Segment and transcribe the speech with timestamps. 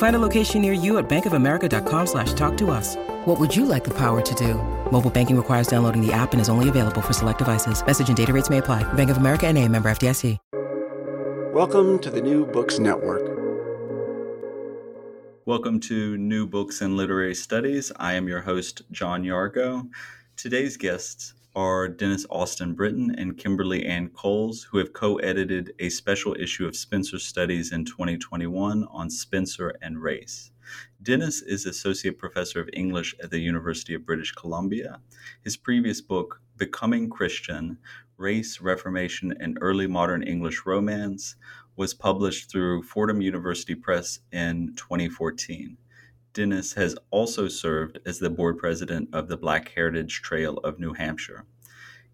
[0.00, 2.96] Find a location near you at bankofamerica.com slash talk to us.
[3.26, 4.54] What would you like the power to do?
[4.90, 7.84] Mobile banking requires downloading the app and is only available for select devices.
[7.84, 8.82] Message and data rates may apply.
[8.94, 10.38] Bank of America and a member FDIC.
[11.52, 13.28] Welcome to the New Books Network.
[15.44, 17.92] Welcome to New Books and Literary Studies.
[17.96, 19.86] I am your host, John Yargo.
[20.34, 25.88] Today's guests are Dennis Austin Britton and Kimberly Ann Coles, who have co edited a
[25.88, 30.52] special issue of Spenser Studies in 2021 on Spenser and race.
[31.02, 35.00] Dennis is Associate Professor of English at the University of British Columbia.
[35.42, 37.78] His previous book, Becoming Christian
[38.16, 41.34] Race, Reformation, and Early Modern English Romance,
[41.74, 45.76] was published through Fordham University Press in 2014.
[46.32, 50.92] Dennis has also served as the board president of the Black Heritage Trail of New
[50.92, 51.44] Hampshire.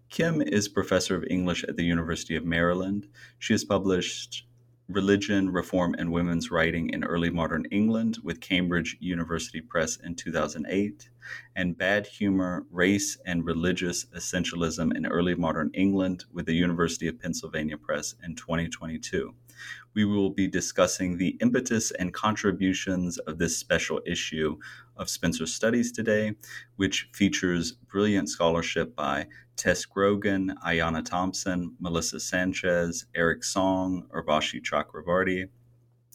[0.09, 3.07] Kim is professor of English at the University of Maryland.
[3.37, 4.47] She has published
[4.89, 11.09] Religion, Reform, and Women's Writing in Early Modern England with Cambridge University Press in 2008,
[11.55, 17.19] and Bad Humor, Race, and Religious Essentialism in Early Modern England with the University of
[17.19, 19.35] Pennsylvania Press in 2022.
[19.93, 24.57] We will be discussing the impetus and contributions of this special issue
[24.95, 26.33] of Spenser Studies today,
[26.75, 35.49] which features brilliant scholarship by Tess Grogan, Ayanna Thompson, Melissa Sanchez, Eric Song, Urvashi Chakravarty,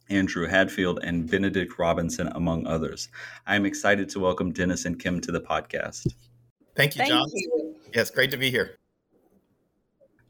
[0.09, 3.09] Andrew Hadfield, and Benedict Robinson, among others.
[3.47, 6.07] I am excited to welcome Dennis and Kim to the podcast.
[6.77, 7.27] Thank you, John.
[7.33, 7.77] you.
[7.95, 8.79] Yes, great to be here.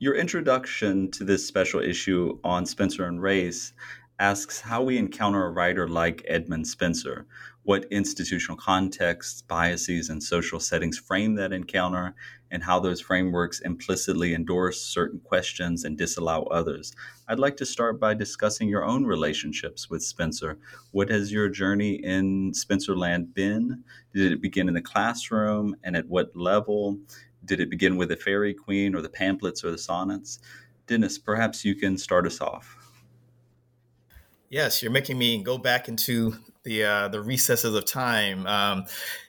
[0.02, 3.72] Your introduction to this special issue on Spenser and race
[4.18, 7.24] asks how we encounter a writer like Edmund Spenser,
[7.62, 12.16] what institutional contexts, biases, and social settings frame that encounter,
[12.50, 16.92] and how those frameworks implicitly endorse certain questions and disallow others.
[17.28, 20.58] I'd like to start by discussing your own relationships with Spenser.
[20.90, 23.84] What has your journey in Spenserland been?
[24.12, 26.98] Did it begin in the classroom, and at what level?
[27.44, 30.38] Did it begin with the Faerie Queene, or the pamphlets, or the sonnets?
[30.86, 32.76] Dennis, perhaps you can start us off.
[34.48, 38.46] Yes, you're making me go back into the uh, the recesses of time.
[38.46, 38.84] Um,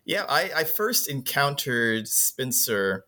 [0.05, 3.05] yeah, I, I, first encountered Spenser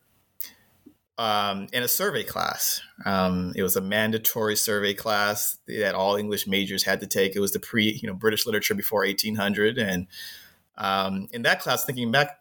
[1.17, 2.81] um, in a survey class.
[3.05, 7.35] Um, it was a mandatory survey class that all English majors had to take.
[7.35, 10.07] It was the pre, you know, British literature before 1800, and
[10.77, 12.39] um, in that class, thinking back,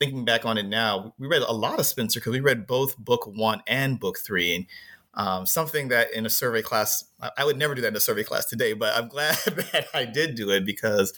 [0.00, 2.96] thinking back on it now, we read a lot of Spenser because we read both
[2.98, 4.66] book one and book three, and
[5.14, 7.04] um, something that in a survey class,
[7.36, 10.04] I would never do that in a survey class today, but I'm glad that I
[10.06, 11.12] did do it because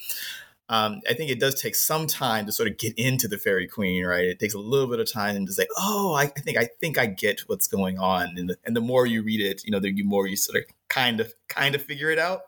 [0.68, 3.68] um, I think it does take some time to sort of get into the Faerie
[3.68, 4.24] Queene, right?
[4.24, 6.98] It takes a little bit of time to say, "Oh, I, I think I think
[6.98, 9.80] I get what's going on," and the, and the more you read it, you know,
[9.80, 12.42] the more you sort of kind of kind of figure it out.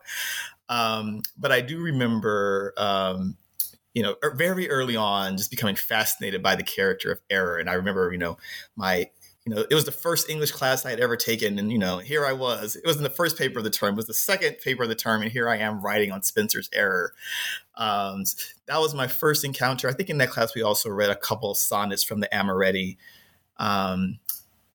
[0.68, 3.36] Um, but I do remember, um,
[3.94, 7.70] you know, er, very early on, just becoming fascinated by the character of Error, and
[7.70, 8.36] I remember, you know,
[8.76, 9.10] my
[9.46, 11.58] you know, it was the first English class I had ever taken.
[11.58, 12.76] And, you know, here I was.
[12.76, 14.94] It wasn't the first paper of the term, it was the second paper of the
[14.94, 15.20] term.
[15.20, 17.12] And here I am writing on Spenser's error.
[17.74, 18.24] Um,
[18.66, 19.88] that was my first encounter.
[19.88, 22.96] I think in that class, we also read a couple sonnets from the Amoretti.
[23.58, 24.18] Um,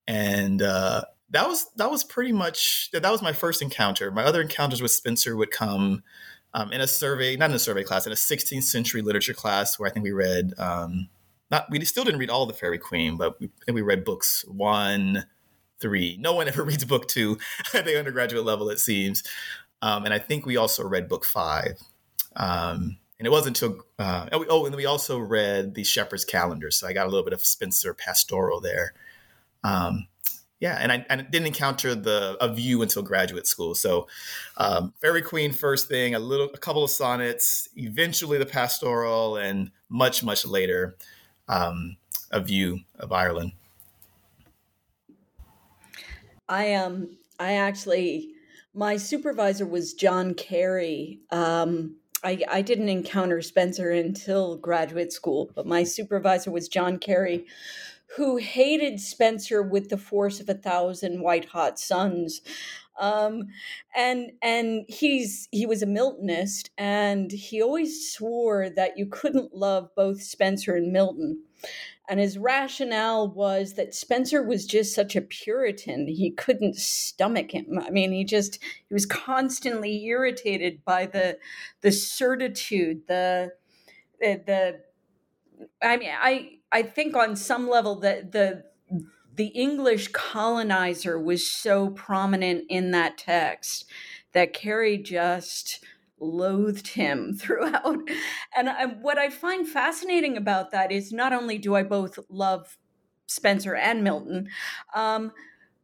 [0.07, 1.01] and uh,
[1.31, 4.12] that was that was pretty much that was my first encounter.
[4.12, 6.04] My other encounters with Spenser would come
[6.54, 9.78] um, in a survey, not in a survey class, in a 16th century literature class
[9.78, 11.10] where I think we read um,
[11.51, 14.04] not we still didn't read all the Faerie Queene, but we, I think we read
[14.06, 15.25] books one,
[15.80, 16.18] three.
[16.19, 17.38] No one ever reads book two
[17.74, 19.24] at the undergraduate level, it seems.
[19.81, 21.80] Um, and I think we also read book five.
[22.36, 26.72] Um, and it wasn't until uh, oh, oh, and we also read the Shepherd's Calendar,
[26.72, 28.94] so I got a little bit of Spenser pastoral there.
[29.63, 30.07] Um,
[30.60, 33.76] yeah, and I, I, didn't encounter the a view until graduate school.
[33.76, 34.08] So,
[34.58, 39.72] um, Faerie Queene first thing, a little, a couple of sonnets, eventually the pastoral, and
[39.88, 40.96] much, much later,
[41.48, 41.96] um,
[42.32, 43.54] a view of Ireland.
[46.50, 48.34] I um, I actually,
[48.74, 51.20] my supervisor was John Carey.
[51.32, 57.46] Um, I, I didn't encounter Spenser until graduate school, but my supervisor was John Carey,
[58.16, 62.42] who hated Spenser with the force of a thousand white hot suns.
[63.00, 63.48] Um,
[63.96, 69.90] and and he's he was a Miltonist, and he always swore that you couldn't love
[69.96, 71.44] both Spenser and Milton.
[72.10, 77.80] And his rationale was that Spenser was just such a Puritan, he couldn't stomach him.
[77.80, 81.38] I mean, he just he was constantly irritated by the
[81.82, 83.52] the certitude, the
[84.20, 84.80] the, the
[85.82, 88.64] I mean, I I think on some level that the
[89.36, 93.86] the English colonizer was so prominent in that text
[94.34, 95.84] that Carey just
[96.20, 98.00] loathed him throughout.
[98.56, 102.78] And I, what I find fascinating about that is not only do I both love
[103.28, 104.50] Spenser and Milton,
[104.94, 105.32] um,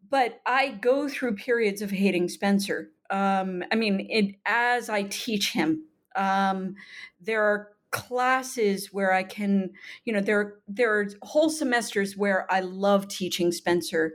[0.10, 2.90] but I go through periods of hating Spenser.
[3.10, 5.86] Um, I mean, it, as I teach him,
[6.16, 6.76] um,
[7.22, 9.72] there are classes where I can,
[10.04, 14.12] you know, there there are whole semesters where I love teaching Spenser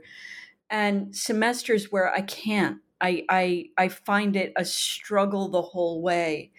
[0.69, 6.51] and semesters where I can't I, I I find it a struggle the whole way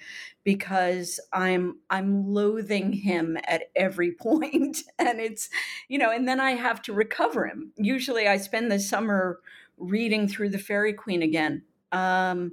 [0.43, 5.49] because I'm I'm loathing him at every point and it's
[5.89, 7.73] you know and then I have to recover him.
[7.77, 9.39] Usually I spend the summer
[9.79, 12.53] reading through the Faerie Queene again um,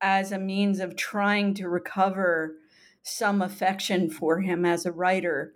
[0.00, 2.54] as a means of trying to recover
[3.06, 5.54] some affection for him as a writer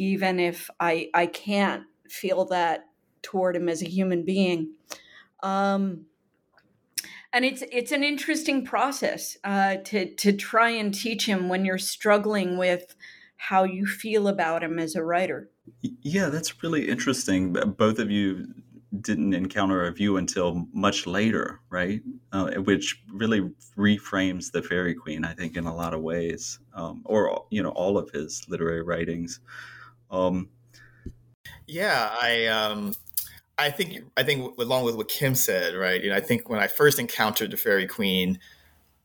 [0.00, 2.86] even if I I can't feel that
[3.22, 4.72] toward him as a human being.
[5.42, 6.06] Um,
[7.32, 11.78] and it's it's an interesting process uh, to to try and teach him when you're
[11.78, 12.96] struggling with
[13.36, 15.50] how you feel about him as a writer.
[15.82, 17.52] Yeah, that's really interesting.
[17.52, 18.48] Both of you
[19.00, 22.02] didn't encounter a view until much later, right?
[22.32, 27.02] Uh, which really reframes the Faerie Queene, I think, in a lot of ways, um,
[27.04, 29.40] or you know, all of his literary writings.
[30.10, 30.48] Um,
[31.66, 32.94] yeah, I um,
[33.56, 36.02] I think I think along with what Kim said, right?
[36.02, 38.38] You know, I think when I first encountered the Faerie Queene,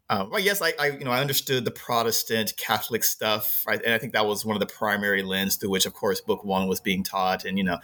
[0.09, 3.81] um, well, yes, I, I, you know I understood the Protestant Catholic stuff, right?
[3.83, 6.43] And I think that was one of the primary lens through which, of course, Book
[6.43, 7.79] One was being taught, and you know,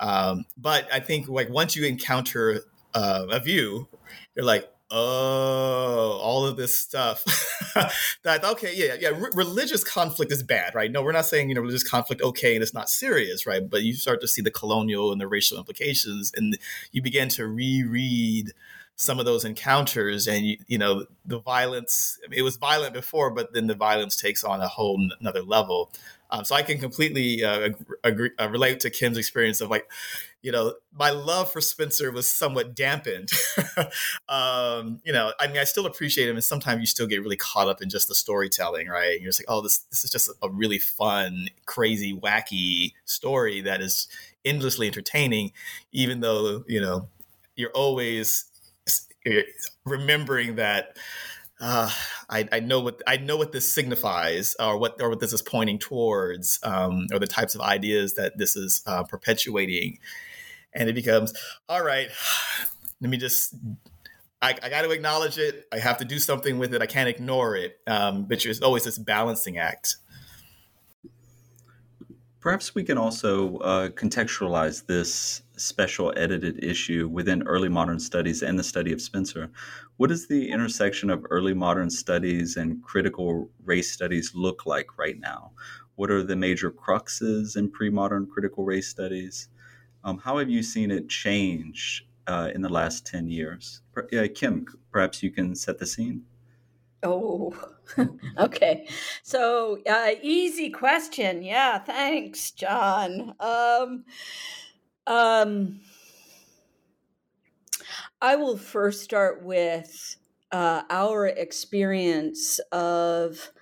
[0.00, 2.62] um, but I think like once you encounter
[2.94, 3.86] uh, a view,
[4.34, 7.22] you're like, oh, all of this stuff.
[8.24, 9.10] that okay, yeah, yeah.
[9.34, 10.90] Religious conflict is bad, right?
[10.90, 13.68] No, we're not saying you know religious conflict okay and it's not serious, right?
[13.68, 16.58] But you start to see the colonial and the racial implications, and
[16.92, 18.52] you begin to reread
[18.96, 23.50] some of those encounters and you, you know the violence it was violent before but
[23.54, 25.90] then the violence takes on a whole n- another level
[26.30, 27.70] um, so i can completely uh,
[28.04, 29.86] agree, uh, relate to kim's experience of like
[30.42, 33.28] you know, my love for Spenser was somewhat dampened.
[34.28, 37.36] um, you know, I mean, I still appreciate him, and sometimes you still get really
[37.36, 39.12] caught up in just the storytelling, right?
[39.12, 43.60] And you're just like, oh, this this is just a really fun, crazy, wacky story
[43.62, 44.08] that is
[44.44, 45.52] endlessly entertaining,
[45.92, 47.08] even though you know
[47.54, 48.46] you're always
[49.84, 50.96] remembering that.
[51.60, 51.90] Uh,
[52.30, 55.42] I, I, know what I know what this signifies, or what or what this is
[55.42, 59.98] pointing towards, um, or the types of ideas that this is uh, perpetuating.
[60.72, 61.34] And it becomes
[61.68, 62.08] all right
[63.00, 63.54] let me just
[64.42, 65.66] I, I got to acknowledge it.
[65.72, 66.80] I have to do something with it.
[66.80, 67.78] I can't ignore it.
[67.86, 69.96] Um, but there's always this balancing act.
[72.40, 78.58] Perhaps we can also uh, contextualize this special edited issue within early modern studies and
[78.58, 79.50] the study of Spenser.
[79.96, 85.20] what does the intersection of early modern studies and critical race studies look like right
[85.20, 85.52] now
[85.96, 89.48] what are the major cruxes in pre-modern critical race studies
[90.04, 93.82] um, how have you seen it change uh, in the last 10 years?
[93.96, 96.22] Uh, Kim, perhaps you can set the scene.
[97.02, 97.54] Oh,
[98.38, 98.86] okay.
[99.22, 101.42] So, uh, easy question.
[101.42, 103.34] Yeah, thanks, John.
[103.40, 104.04] Um,
[105.10, 105.80] um,
[108.22, 110.16] I will first start with
[110.52, 113.52] uh, our experience of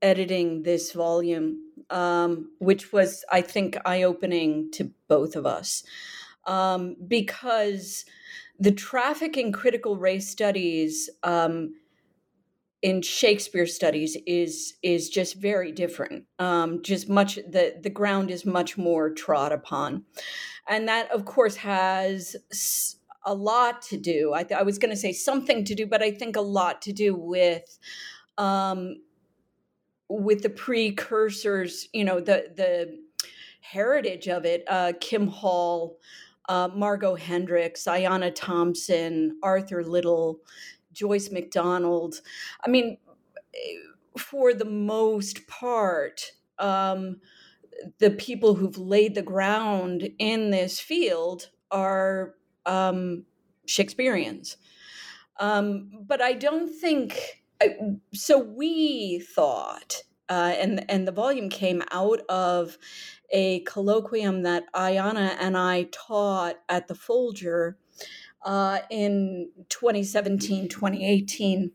[0.00, 5.84] editing this volume um, which was, I think, eye opening to both of us.
[6.46, 8.04] Um, because
[8.58, 11.74] the traffic in critical race studies um,
[12.82, 16.24] in Shakespeare studies is is just very different.
[16.38, 20.04] Um, just much the the ground is much more trod upon,
[20.68, 22.36] and that of course has
[23.24, 24.32] a lot to do.
[24.34, 26.82] I, th- I was going to say something to do, but I think a lot
[26.82, 27.78] to do with
[28.36, 28.96] um,
[30.08, 31.88] with the precursors.
[31.92, 32.98] You know, the the
[33.60, 34.64] heritage of it.
[34.66, 35.98] Uh, Kim Hall,
[36.48, 40.40] uh, Margo Hendricks, Ayanna Thompson, Arthur Little.
[40.92, 42.20] Joyce McDonald.
[42.64, 42.98] I mean,
[44.16, 47.20] for the most part, um,
[47.98, 52.34] the people who've laid the ground in this field are
[52.66, 53.24] um,
[53.66, 54.56] Shakespeareans.
[55.40, 57.42] Um, but I don't think
[58.12, 58.38] so.
[58.38, 62.78] We thought, uh, and and the volume came out of
[63.30, 67.78] a colloquium that Ayanna and I taught at the Folger
[68.44, 71.70] uh, in 2017, 2018.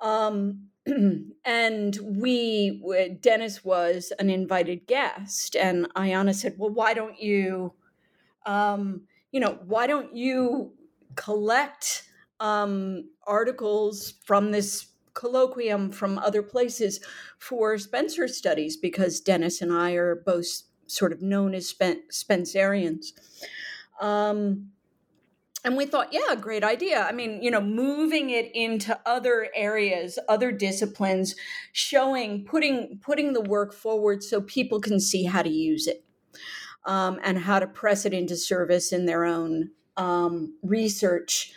[0.00, 0.68] Um,
[1.44, 7.74] and we, Dennis was an invited guest, and Ayanna said, "Well, why don't you,
[8.46, 10.72] um, you know, why don't you
[11.14, 12.08] collect
[12.40, 17.00] um, articles from this colloquium from other places
[17.38, 18.76] for Spenser studies?
[18.76, 23.12] Because Dennis and I are both sort of known as Spen- Spenserians."
[24.00, 24.72] Um,
[25.64, 27.02] and we thought yeah great idea.
[27.02, 31.34] I mean you know moving it into other areas other disciplines
[31.72, 36.04] showing putting putting the work forward so people can see how to use it
[36.84, 41.52] um, and how to press it into service in their own um, research.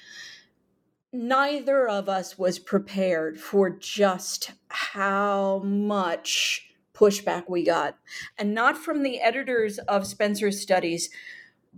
[1.12, 7.98] Neither of us was prepared for just how much pushback we got.
[8.38, 11.10] And not from the editors of Spenser's studies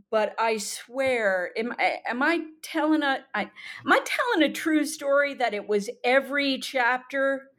[0.10, 4.86] but I swear, am I, am I telling a I, am I telling a true
[4.86, 7.51] story that it was every chapter?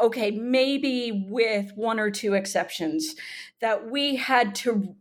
[0.00, 3.14] Okay, maybe with one or two exceptions,
[3.60, 4.94] that we had to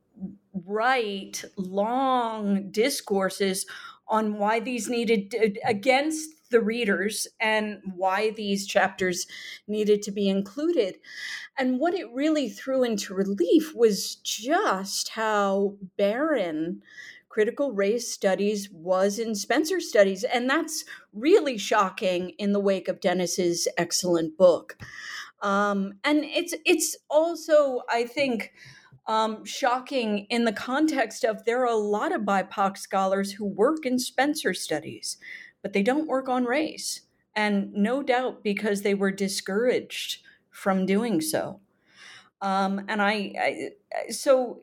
[0.65, 3.65] write long discourses
[4.07, 9.27] on why these needed against the readers and why these chapters
[9.67, 10.95] needed to be included.
[11.57, 16.81] And what it really threw into relief was just how barren
[17.27, 20.24] critical race studies was in Spenser studies.
[20.24, 24.77] And that's really shocking in the wake of Dennis's excellent book.
[25.41, 28.53] Um, and it's it's also, I think,
[29.07, 33.85] um, shocking in the context of there are a lot of BIPOC scholars who work
[33.85, 35.17] in Spenser studies,
[35.65, 37.01] but they don't work on race.
[37.36, 41.60] And no doubt because they were discouraged from doing so.
[42.39, 44.62] Um, and I, I, so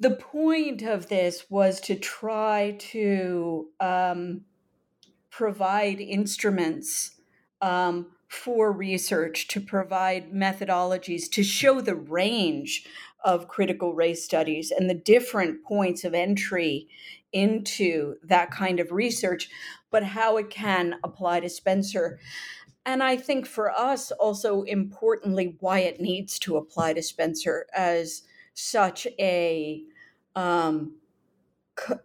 [0.00, 4.46] the point of this was to try to um,
[5.28, 7.20] provide instruments
[7.60, 12.86] um, for research, to provide methodologies, to show the range
[13.22, 16.88] of critical race studies and the different points of entry
[17.36, 19.48] into that kind of research,
[19.90, 22.18] but how it can apply to Spenser
[22.86, 28.22] and I think for us, also importantly, why it needs to apply to Spenser as
[28.54, 29.82] such a,
[30.36, 30.94] um,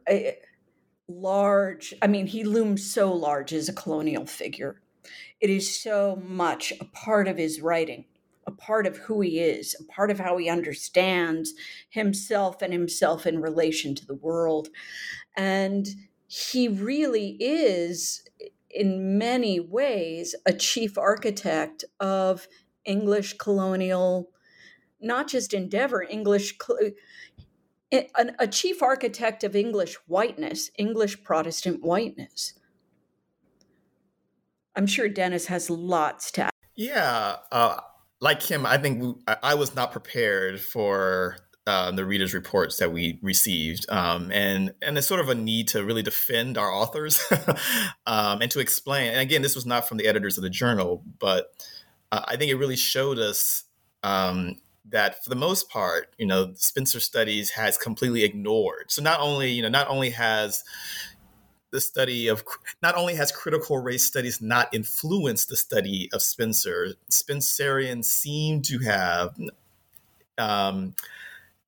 [0.10, 0.38] a
[1.08, 4.82] large, I mean, he looms so large as a colonial figure.
[5.40, 8.06] It is so much a part of his writing,
[8.48, 11.54] a part of who he is, a part of how he understands
[11.90, 14.70] himself and himself in relation to the world.
[15.36, 15.88] And
[16.28, 18.24] he really is
[18.70, 22.48] in many ways a chief architect of
[22.86, 24.30] English colonial,
[25.02, 26.58] not just endeavor, English,
[27.92, 32.54] a chief architect of English whiteness, English Protestant whiteness.
[34.76, 36.44] I'm sure Dennis has lots to.
[36.44, 36.52] Add.
[36.76, 37.78] Yeah, uh,
[38.22, 41.36] like him, I think I was not prepared for
[41.68, 45.68] uh, the readers' reports that we received, um, and and there's sort of a need
[45.70, 47.24] to really defend our authors
[48.08, 49.12] um, and to explain.
[49.12, 51.53] And again, this was not from the editors of the journal, but
[52.12, 53.65] uh, I think it really showed us
[54.01, 54.56] um,
[54.89, 58.86] that for the most part, you know, Spenser Studies has completely ignored.
[58.89, 60.63] So not only you know, not only has
[61.72, 62.44] the study of
[62.82, 68.80] not only has critical race studies not influenced the study of Spenser, Spenserians seem to
[68.80, 69.38] have
[70.38, 70.96] um,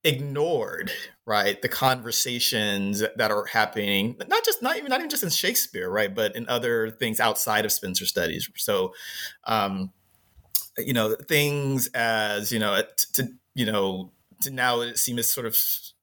[0.03, 0.91] ignored
[1.25, 5.89] right the conversations that are happening not just not even not even just in shakespeare
[5.89, 8.49] right but in other things outside of spenser studies.
[8.57, 8.93] So
[9.45, 9.91] um
[10.77, 12.81] you know things as you know
[13.13, 15.55] to you know to now it seems sort of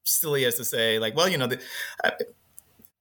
[0.05, 1.61] silly as to say like well you know the,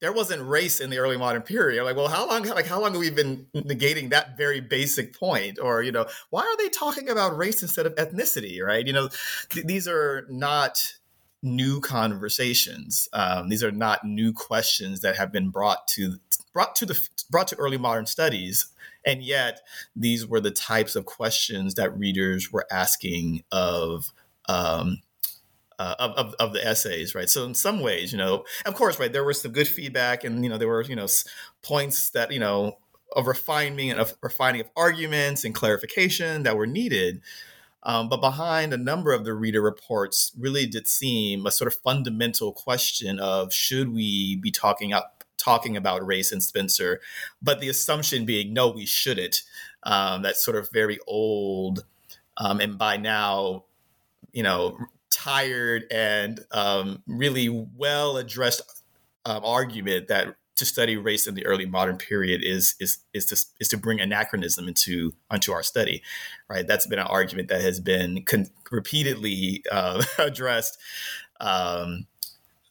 [0.01, 1.83] there wasn't race in the early modern period.
[1.83, 5.59] Like, well, how long like how long have we been negating that very basic point?
[5.59, 8.85] Or, you know, why are they talking about race instead of ethnicity, right?
[8.85, 9.09] You know,
[9.49, 10.93] th- these are not
[11.41, 13.07] new conversations.
[13.13, 16.15] Um, these are not new questions that have been brought to
[16.53, 18.67] brought to the brought to early modern studies.
[19.05, 19.61] And yet,
[19.95, 24.11] these were the types of questions that readers were asking of
[24.49, 25.01] um,
[25.79, 27.29] uh, of, of, of, the essays, right?
[27.29, 30.43] So in some ways, you know, of course, right, there was some good feedback, and
[30.43, 31.07] you know, there were you know
[31.63, 32.77] points that you know
[33.15, 37.21] of refining and of refining of arguments and clarification that were needed.
[37.81, 41.79] Um, but behind a number of the reader reports, really did seem a sort of
[41.79, 46.99] fundamental question of should we be talking up talking about race and Spenser,
[47.41, 49.43] but the assumption being no, we shouldn't.
[49.83, 51.85] Um, that sort of very old,
[52.35, 53.63] um, and by now,
[54.33, 54.77] you know,
[55.11, 58.61] tired and um, really well addressed
[59.25, 63.35] um, argument that to study race in the early modern period is is is to
[63.59, 66.03] is to bring anachronism into onto our study,
[66.49, 66.67] right?
[66.67, 70.77] That's been an argument that has been con- repeatedly uh, addressed.
[71.39, 72.07] Um,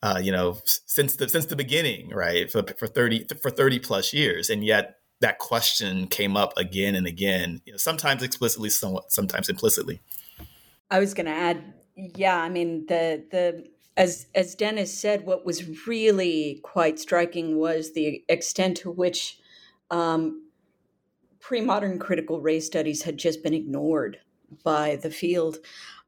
[0.01, 4.13] uh, you know, since the since the beginning, right, for, for thirty for thirty plus
[4.13, 7.61] years, and yet that question came up again and again.
[7.65, 10.01] You know, sometimes explicitly, somewhat, sometimes implicitly.
[10.91, 15.45] I was going to add yeah, I mean the the as as Dennis said, what
[15.45, 19.39] was really quite striking was the extent to which
[19.91, 20.45] um,
[21.41, 24.21] pre-modern critical race studies had just been ignored
[24.63, 25.59] by the field.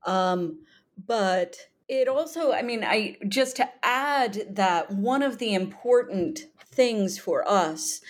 [0.07, 0.61] Um,
[1.07, 1.57] but
[1.89, 7.47] it also, I mean, I just to add that one of the important things for
[7.49, 8.01] us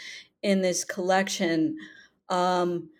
[0.42, 1.78] in this collection
[2.28, 2.90] um,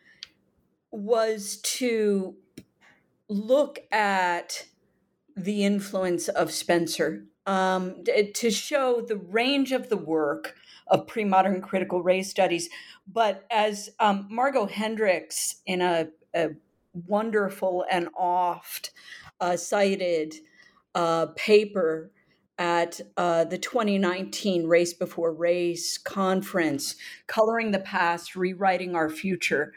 [0.91, 2.35] was to
[3.31, 4.67] look at
[5.37, 10.57] the influence of Spenser um, to show the range of the work
[10.89, 12.69] of pre modern critical race studies.
[13.07, 16.51] But as um, Margo Hendricks, in a, a
[17.07, 18.90] wonderful and oft
[19.40, 20.35] uh, cited
[20.95, 22.11] uh, paper
[22.61, 26.94] at uh, the 2019 Race Before Race conference,
[27.27, 29.73] Coloring the Past, Rewriting Our Future.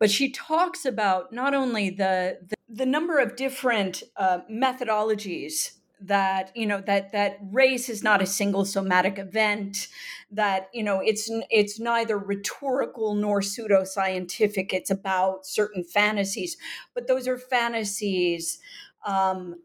[0.00, 6.50] But she talks about not only the, the the number of different uh, methodologies that
[6.56, 9.86] you know that that race is not a single somatic event
[10.32, 16.56] that you know it's it's neither rhetorical nor pseudoscientific it's about certain fantasies
[16.92, 18.58] but those are fantasies
[19.06, 19.56] um,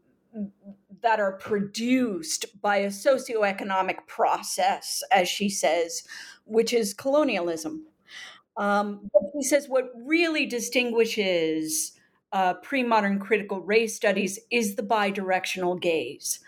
[1.02, 6.02] that are produced by a socioeconomic process as she says
[6.44, 7.84] which is colonialism
[8.58, 11.92] um, but she says what really distinguishes
[12.32, 16.40] uh, pre modern critical race studies is the bidirectional gaze.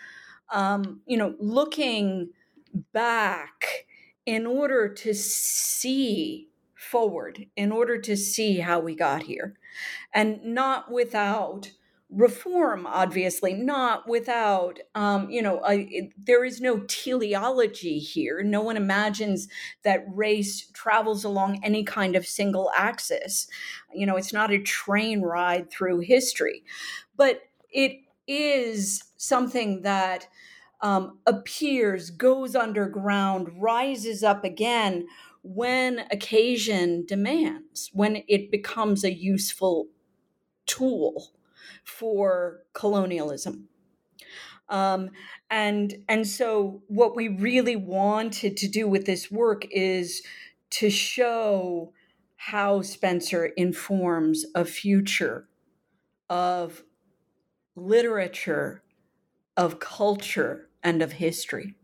[0.53, 2.31] Um, you know, looking
[2.93, 3.87] back
[4.27, 9.55] in order to see forward, in order to see how we got here,
[10.13, 11.71] and not without
[12.11, 18.43] reform obviously not without um, you know a, it, there is no teleology here.
[18.43, 19.49] No one imagines
[19.85, 23.47] that race travels along any kind of single axis.
[23.95, 26.65] You know it's not a train ride through history.
[27.17, 30.27] But it is something that
[30.81, 35.07] um, appears goes underground rises up again
[35.43, 39.89] when occasion demands when it becomes a useful
[40.67, 41.33] tool
[41.85, 43.69] for colonialism.
[44.69, 45.11] Um,
[45.51, 50.23] and and so what we really wanted to do with this work is
[50.71, 51.93] to show
[52.37, 55.49] how Spenser informs a future
[56.31, 56.85] of
[57.75, 58.83] literature,
[59.57, 61.75] of culture, and of history.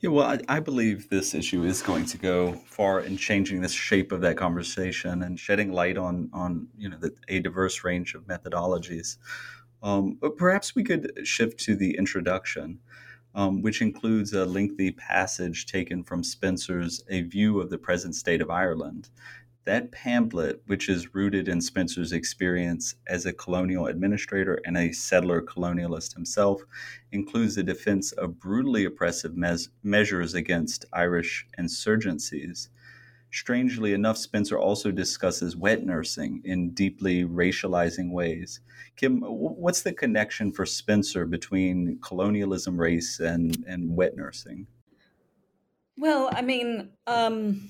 [0.00, 3.68] Yeah, well, I, I, believe this issue is going to go far in changing the
[3.68, 8.14] shape of that conversation and shedding light on on you know the, a diverse range
[8.14, 9.16] of methodologies.
[9.82, 12.78] Um, but perhaps we could shift to the introduction,
[13.34, 18.42] um, which includes a lengthy passage taken from Spenser's "A View of the Present State
[18.42, 19.08] of Ireland,"
[19.66, 25.42] That pamphlet, which is rooted in Spenser's experience as a colonial administrator and a settler
[25.42, 26.62] colonialist himself,
[27.10, 32.68] includes a defense of brutally oppressive mes- measures against Irish insurgencies.
[33.32, 38.60] Strangely enough, Spenser also discusses wet nursing in deeply racializing ways.
[38.94, 44.68] Kim, what's the connection for Spenser between colonialism, race, and, and wet nursing?
[45.98, 47.68] Well, I mean, um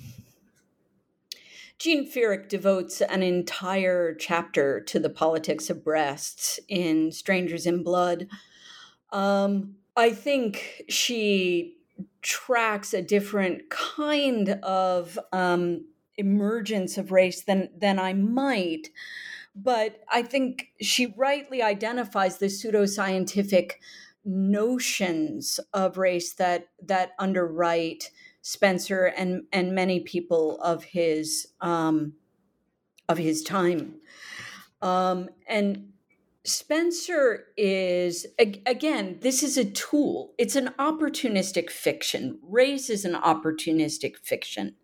[1.78, 8.28] Jean Feerick devotes an entire chapter to the politics of breasts in Strangers in Blood.
[9.12, 11.76] Um, I think she
[12.22, 15.84] tracks a different kind of um,
[16.16, 18.88] emergence of race than than I might.
[19.54, 23.72] But I think she rightly identifies the pseudoscientific
[24.24, 28.10] notions of race that that underwrite
[28.46, 32.12] Spenser and and many people of his um,
[33.08, 33.96] of his time.
[34.80, 35.88] Um, and
[36.44, 40.32] Spenser is, again, this is a tool.
[40.38, 42.38] It's an opportunistic fiction.
[42.40, 44.76] Race is an opportunistic fiction.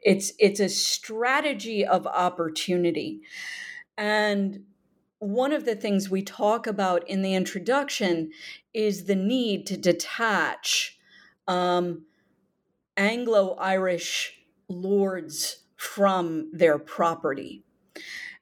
[0.00, 3.20] It's, it's a strategy of opportunity.
[3.98, 4.64] And
[5.18, 8.30] one of the things we talk about in the introduction
[8.72, 10.98] is the need to detach
[11.46, 12.06] um,
[13.00, 14.34] Anglo Irish
[14.68, 17.64] lords from their property.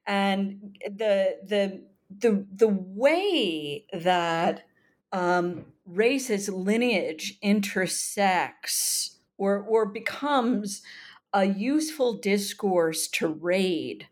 [0.05, 4.64] And the, the the the way that
[5.12, 10.83] um, race's lineage intersects or or becomes
[11.33, 14.09] a useful discourse to raid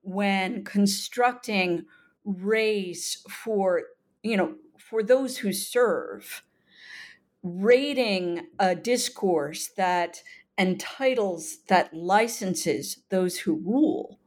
[0.00, 1.84] when constructing
[2.24, 3.82] race for
[4.22, 6.43] you know for those who serve
[7.44, 10.22] raiding a discourse that
[10.58, 14.18] entitles that licenses those who rule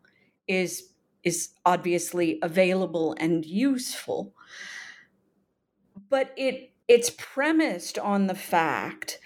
[0.47, 4.33] is is obviously available and useful.
[6.09, 9.19] But it it's premised on the fact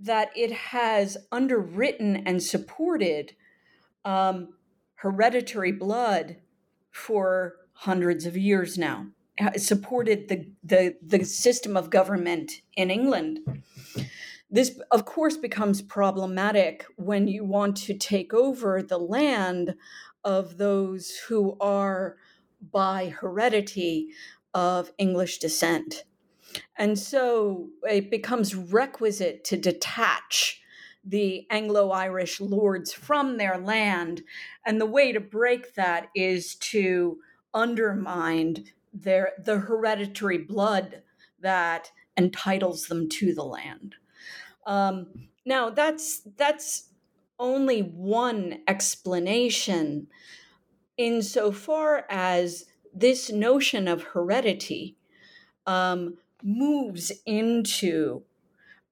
[0.00, 3.36] that it has underwritten and supported
[4.04, 4.54] um,
[4.96, 6.38] hereditary blood
[6.90, 9.06] for hundreds of years now
[9.56, 13.40] supported the, the the system of government in England
[14.54, 19.74] this of course becomes problematic when you want to take over the land
[20.22, 22.16] of those who are
[22.70, 24.10] by heredity
[24.54, 26.04] of English descent.
[26.76, 30.62] And so it becomes requisite to detach
[31.04, 34.22] the Anglo Irish lords from their land.
[34.64, 37.18] And the way to break that is to
[37.52, 41.02] undermine their, the hereditary blood
[41.40, 43.96] that entitles them to the land.
[44.66, 46.90] Um, now, that's, that's
[47.38, 50.06] only one explanation
[50.96, 54.96] insofar as this notion of heredity
[55.66, 58.22] um, moves into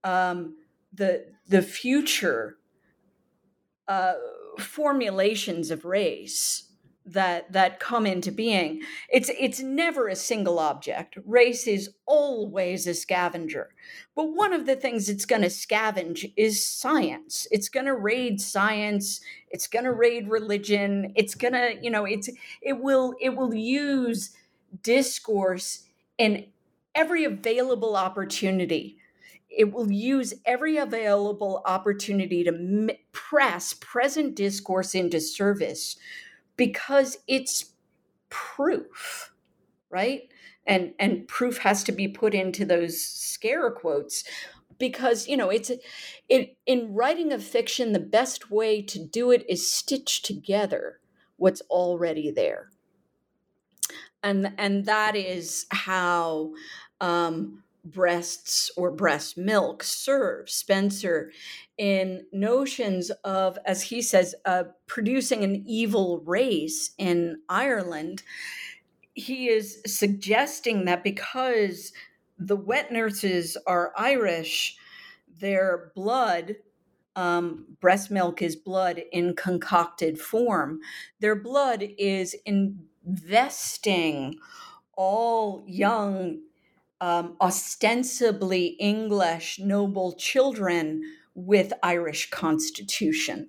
[0.04, 0.56] um,
[0.92, 2.56] the the future
[3.88, 4.14] uh,
[4.58, 6.71] formulations of race
[7.04, 8.82] that that come into being.
[9.08, 11.18] It's it's never a single object.
[11.26, 13.70] Race is always a scavenger.
[14.14, 17.46] But one of the things it's going to scavenge is science.
[17.50, 19.20] It's going to raid science.
[19.50, 21.12] It's going to raid religion.
[21.16, 24.36] It's going to you know it's it will it will use
[24.82, 25.84] discourse
[26.18, 26.46] in
[26.94, 28.98] every available opportunity.
[29.50, 35.96] It will use every available opportunity to press present discourse into service
[36.56, 37.72] because it's
[38.30, 39.32] proof,
[39.90, 40.22] right?
[40.66, 44.24] And and proof has to be put into those scare quotes
[44.78, 45.70] because you know it's
[46.28, 51.00] it in writing of fiction the best way to do it is stitch together
[51.36, 52.70] what's already there
[54.22, 56.52] and and that is how
[57.00, 61.30] um, breasts or breast milk serve Spenser
[61.76, 68.22] in notions of, as he says, uh, producing an evil race in Ireland.
[69.14, 71.92] He is suggesting that because
[72.38, 74.76] the wet nurses are Irish,
[75.40, 76.56] their blood,
[77.16, 80.80] um, breast milk is blood in concocted form,
[81.20, 84.38] their blood is investing
[84.94, 86.40] all young
[87.02, 91.02] um, ostensibly English noble children
[91.34, 93.48] with Irish constitution.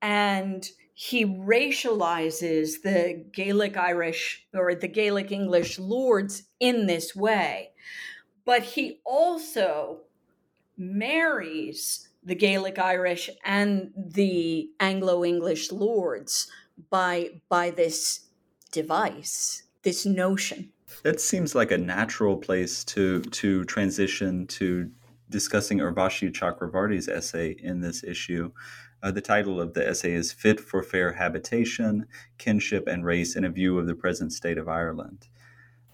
[0.00, 7.70] And he racializes the Gaelic Irish or the Gaelic English lords in this way.
[8.44, 10.02] But he also
[10.78, 16.48] marries the Gaelic Irish and the Anglo English lords
[16.90, 18.28] by, by this
[18.70, 20.70] device, this notion.
[21.02, 24.90] That seems like a natural place to to transition to
[25.28, 28.52] discussing Urvashi Chakravarty's essay in this issue.
[29.02, 32.06] Uh, the title of the essay is Fit for Fair Habitation,
[32.38, 35.26] Kinship and Race in a View of the Present State of Ireland.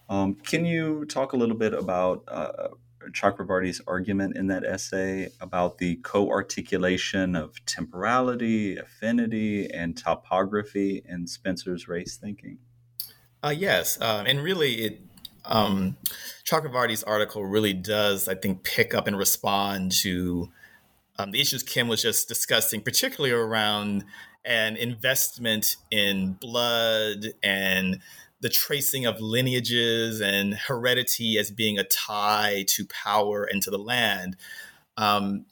[0.09, 2.69] Um, can you talk a little bit about uh,
[3.11, 11.25] Chakravarty's argument in that essay about the co articulation of temporality, affinity, and topography in
[11.25, 12.59] Spenser's race thinking?
[13.43, 15.01] Uh, yes, um, and really, it
[15.45, 15.97] um,
[16.45, 20.49] Chakravarty's article really does, I think, pick up and respond to
[21.17, 24.05] um, the issues Kim was just discussing, particularly around
[24.45, 27.99] an investment in blood and
[28.41, 33.77] the tracing of lineages and heredity as being a tie to power and to the
[33.77, 34.37] land.
[34.97, 35.45] Um,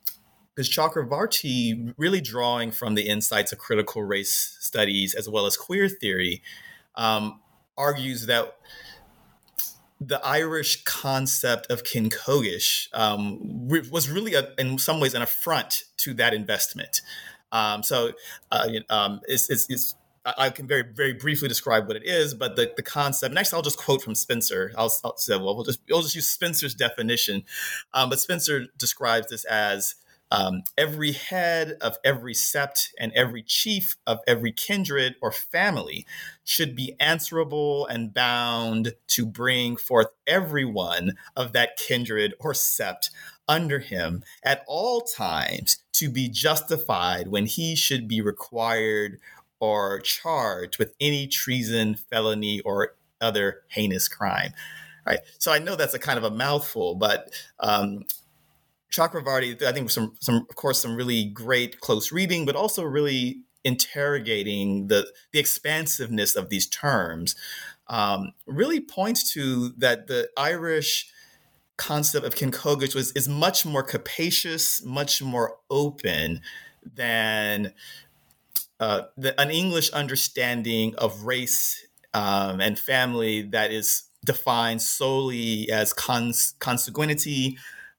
[0.55, 5.87] because Chakravarty, really drawing from the insights of critical race studies as well as queer
[5.87, 6.41] theory,
[6.95, 7.39] um,
[7.77, 8.55] argues that
[9.99, 16.13] the Irish concept of Cógeach um, was really, a, in some ways, an affront to
[16.15, 17.01] that investment.
[17.51, 18.11] Um, so
[18.51, 22.57] uh, um, it's, it's, it's, I can very, very briefly describe what it is, but
[22.57, 24.71] the, the concept, next I'll just quote from Spenser.
[24.77, 27.43] I'll, I'll say, well, we'll just, we'll just use Spenser's definition.
[27.93, 29.95] Um, but Spenser describes this as
[30.31, 36.05] um, every head of every sept and every chief of every kindred or family
[36.43, 43.09] should be answerable and bound to bring forth every one of that kindred or sept
[43.47, 49.19] under him at all times to be justified when he should be required
[49.59, 54.53] or charged with any treason, felony, or other heinous crime.
[55.05, 55.19] Right.
[55.39, 58.03] So I know that's a kind of a mouthful, but um,
[58.91, 63.41] Chakravarty, I think some some of course some really great close reading, but also really
[63.63, 67.35] interrogating the the expansiveness of these terms.
[67.87, 71.09] Um, really points to that the Irish
[71.77, 76.41] concept of Cógeach was is much more capacious, much more open
[76.95, 77.73] than
[78.79, 85.93] uh, the, an English understanding of race um, and family that is defined solely as
[85.93, 87.57] cons- consanguinity,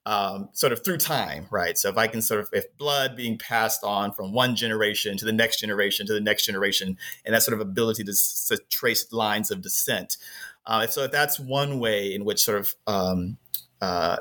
[0.09, 1.77] um, sort of through time, right?
[1.77, 5.27] So if I can sort of, if blood being passed on from one generation to
[5.27, 8.15] the next generation to the next generation, and that sort of ability to,
[8.49, 10.17] to trace lines of descent.
[10.65, 13.37] Uh, so that's one way in which sort of um,
[13.83, 14.17] uh,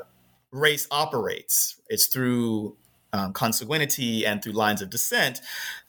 [0.50, 2.76] race operates, it's through
[3.14, 5.40] um, consanguinity and through lines of descent.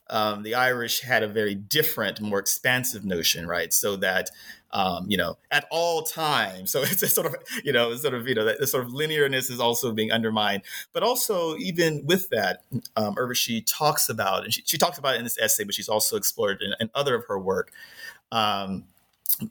[0.10, 3.74] Um, the Irish had a very different, more expansive notion, right?
[3.74, 4.30] So that
[4.72, 6.72] um, you know, at all times.
[6.80, 9.50] So it's a sort of, you know, sort of, you know, that sort of linearness
[9.50, 10.62] is also being undermined.
[10.94, 12.62] But also, even with that,
[12.96, 15.90] um, Urvashi talks about, and she, she talks about it in this essay, but she's
[15.90, 17.72] also explored in, in other of her work.
[18.32, 18.86] Um,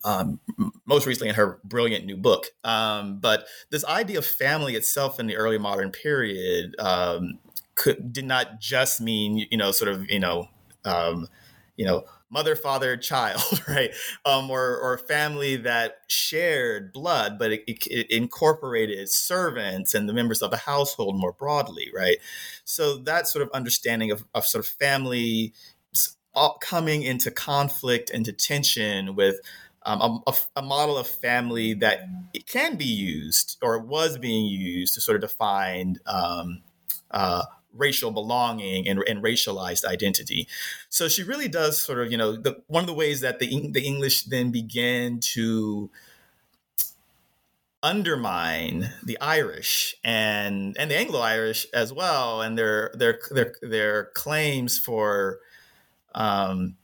[0.05, 0.41] um,
[0.87, 2.47] most recently in her brilliant new book.
[2.65, 7.39] Um, but this idea of family itself in the early modern period um,
[7.75, 10.49] could did not just mean you know sort of you know
[10.85, 11.29] um,
[11.77, 13.91] you know mother, father, child, right?
[14.25, 20.43] Um, or, or family that shared blood, but it, it, incorporated servants and the members
[20.43, 22.19] of the household more broadly, right?
[22.65, 25.53] So that sort of understanding of, of sort of family
[26.61, 29.41] coming into conflict, into tension with
[29.85, 32.01] um, a, a, model of family that
[32.35, 36.63] it can be used or was being used to sort of define um,
[37.11, 40.49] uh, racial belonging and, and racialized identity.
[40.89, 43.71] So she really does sort of, you know, the, one of the ways that the,
[43.71, 45.91] the English then began to
[47.81, 54.79] undermine the Irish and and the Anglo-Irish as well, and their their their their claims
[54.79, 55.39] for
[56.15, 56.77] um,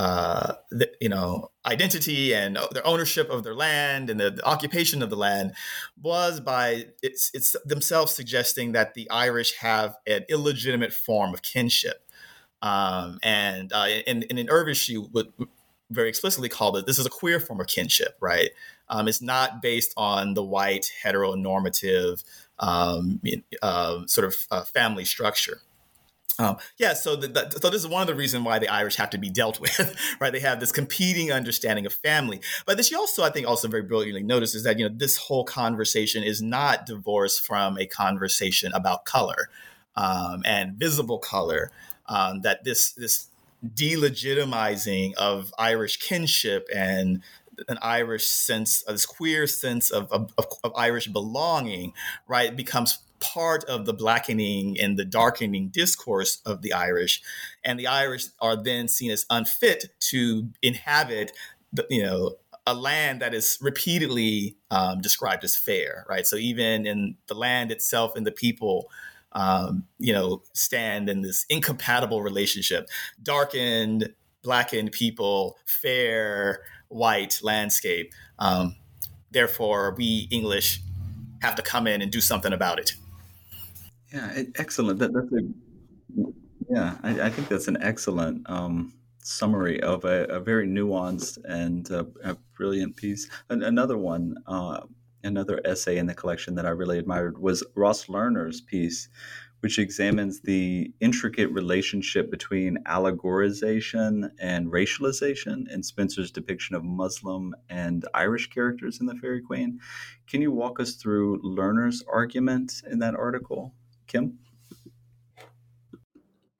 [0.00, 5.02] uh, the, you know, identity and their ownership of their land and the, the, occupation
[5.02, 5.52] of the land
[6.00, 12.02] was by it's, it's themselves suggesting that the Irish have an illegitimate form of kinship.
[12.62, 15.34] Um, and, uh, and, and in Urvashi would
[15.90, 18.52] very explicitly called it this is a queer form of kinship, right?
[18.88, 22.24] Um, it's not based on the white heteronormative
[22.58, 23.20] um,
[23.60, 25.60] uh, sort of uh, family structure.
[26.40, 28.96] Um, yeah, so the, the, so this is one of the reasons why the Irish
[28.96, 30.32] have to be dealt with, right?
[30.32, 33.82] They have this competing understanding of family, but this she also, I think, also very
[33.82, 39.04] brilliantly notices that you know this whole conversation is not divorced from a conversation about
[39.04, 39.50] color
[39.96, 41.70] um, and visible color.
[42.06, 43.28] Um, that this this
[43.64, 47.22] delegitimizing of Irish kinship and
[47.68, 50.32] an Irish sense, this queer sense of, of,
[50.64, 51.92] of Irish belonging,
[52.26, 57.22] right, becomes part of the blackening and the darkening discourse of the Irish,
[57.64, 61.32] and the Irish are then seen as unfit to inhabit,
[61.72, 66.26] the, you know, a land that is repeatedly um, described as fair, right?
[66.26, 68.90] So even in the land itself and the people,
[69.32, 72.88] um, you know, stand in this incompatible relationship,
[73.22, 78.12] darkened, blackened people, fair, white landscape.
[78.38, 78.76] Um,
[79.30, 80.80] therefore, we English
[81.42, 82.92] have to come in and do something about it.
[84.12, 84.98] Yeah, excellent.
[84.98, 86.32] That, that's a
[86.68, 86.96] yeah.
[87.02, 92.04] I, I, think that's an excellent um, summary of a, a very nuanced and uh,
[92.24, 93.28] a brilliant piece.
[93.48, 94.80] And another one, uh,
[95.22, 99.08] another essay in the collection that I really admired was Ross Lerner's piece,
[99.60, 108.06] which examines the intricate relationship between allegorization and racialization in Spenser's depiction of Muslim and
[108.14, 109.80] Irish characters in The Faerie Queene.
[110.26, 113.74] Can you walk us through Lerner's argument in that article,
[114.10, 114.38] Kim?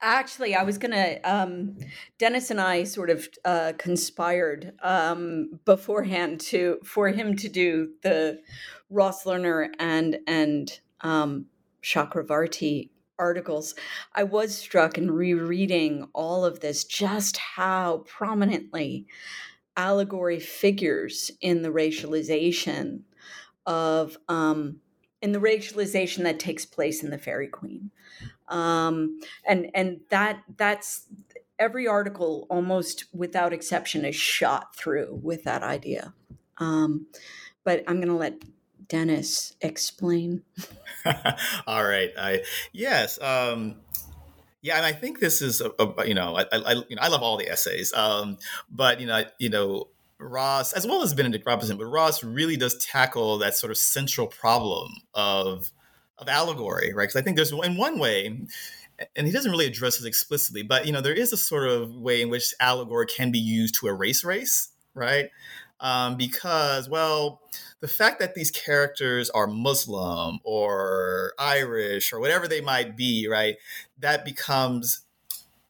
[0.03, 1.77] Actually, I was going to, um,
[2.17, 8.39] Dennis and I sort of uh, conspired um, beforehand to for him to do the
[8.89, 11.45] Ross Lerner and and um,
[11.83, 13.75] Chakravarty articles.
[14.15, 19.05] I was struck in rereading all of this just how prominently
[19.77, 23.01] allegory figures in the racialization
[23.67, 24.77] of um,
[25.21, 27.91] in the racialization that takes place in the Faerie Queene,
[28.47, 31.07] um, and and that that's
[31.59, 36.13] every article almost without exception is shot through with that idea.
[36.57, 37.07] Um,
[37.63, 38.43] but i'm going to let
[38.87, 40.43] dennis explain.
[41.67, 43.75] All right i yes um,
[44.63, 47.07] yeah, and I think this is a, a you know I, I, you know I
[47.07, 48.37] love all the essays, um,
[48.69, 49.87] but you know you know
[50.21, 54.27] Ross as well as Benedict Robinson, but Ross really does tackle that sort of central
[54.27, 55.71] problem of
[56.17, 57.03] of allegory, right?
[57.03, 58.27] Because I think there's in one way,
[59.15, 61.95] and he doesn't really address it explicitly, but you know, there is a sort of
[61.95, 65.29] way in which allegory can be used to erase race, right?
[65.79, 67.41] Um, because, well,
[67.79, 73.55] the fact that these characters are Muslim or Irish or whatever they might be, right,
[73.97, 75.01] that becomes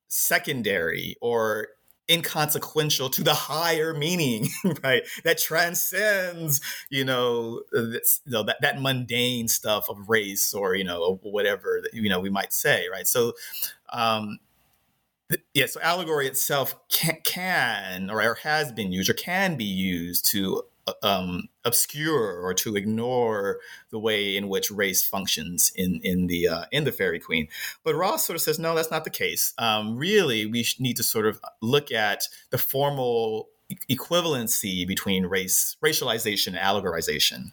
[0.10, 1.70] secondary or
[2.12, 4.50] inconsequential to the higher meaning,
[4.84, 5.04] right?
[5.24, 10.84] That transcends, you know, this, you know that, that mundane stuff of race or, you
[10.84, 13.08] know, whatever, that, you know, we might say, right?
[13.08, 13.34] So,
[13.92, 14.40] um,
[15.54, 20.64] yeah, so allegory itself can, can or has been used or can be used to
[21.04, 26.66] um, obscure or to ignore the way in which race functions in in the uh,
[26.72, 27.48] in the Faerie Queene.
[27.84, 29.54] But Ross sort of says, no, that's not the case.
[29.58, 33.50] Um, really, we need to sort of look at the formal
[33.90, 37.52] equivalency between race, racialization, and allegorization.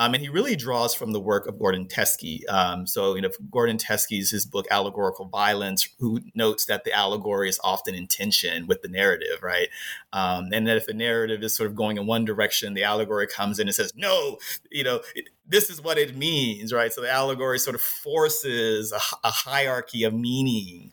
[0.00, 2.40] Um, and he really draws from the work of Gordon Teskey.
[2.48, 7.50] Um, so, you know, Gordon Teskey's his book Allegorical Violence, who notes that the allegory
[7.50, 9.68] is often in tension with the narrative, right?
[10.14, 13.26] Um, and that if the narrative is sort of going in one direction, the allegory
[13.26, 14.38] comes in and says, "No,
[14.70, 16.90] you know, it, this is what it means," right?
[16.90, 20.92] So the allegory sort of forces a, a hierarchy of meaning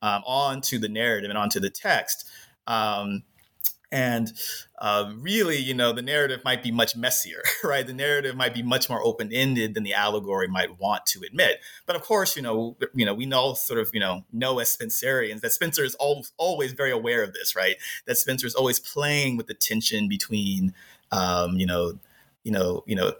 [0.00, 2.26] um, onto the narrative and onto the text.
[2.66, 3.24] Um,
[3.90, 4.32] and
[4.78, 7.86] uh, really, you know, the narrative might be much messier, right?
[7.86, 11.60] The narrative might be much more open ended than the allegory might want to admit.
[11.86, 14.76] But of course, you know, you know, we know sort of, you know, know as
[14.76, 17.76] Spenserians that Spenser is always, always very aware of this, right?
[18.06, 20.74] That Spenser is always playing with the tension between,
[21.10, 21.94] um, you know,
[22.44, 23.12] you know, you know,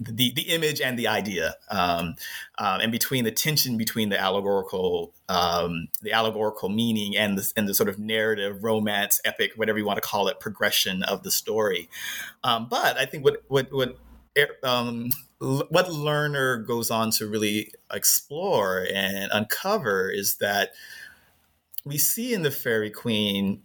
[0.00, 2.16] the the image and the idea, um,
[2.58, 7.68] um, and between the tension between the allegorical um, the allegorical meaning and the and
[7.68, 11.30] the sort of narrative, romance, epic, whatever you want to call it, progression of the
[11.30, 11.88] story.
[12.42, 13.96] Um, but I think what what what
[14.62, 20.72] um, what Lerner goes on to really explore and uncover is that
[21.84, 23.60] we see in the Faerie Queene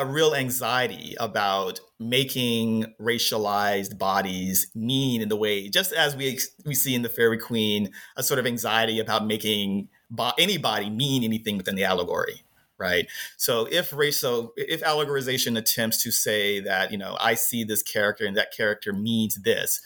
[0.00, 6.74] a real anxiety about making racialized bodies mean in the way, just as we we
[6.74, 11.56] see in the Faerie Queene, a sort of anxiety about making bo- anybody mean anything
[11.56, 12.42] within the allegory,
[12.78, 13.06] right?
[13.36, 17.82] So if race, so if allegorization attempts to say that you know I see this
[17.82, 19.80] character and that character means this,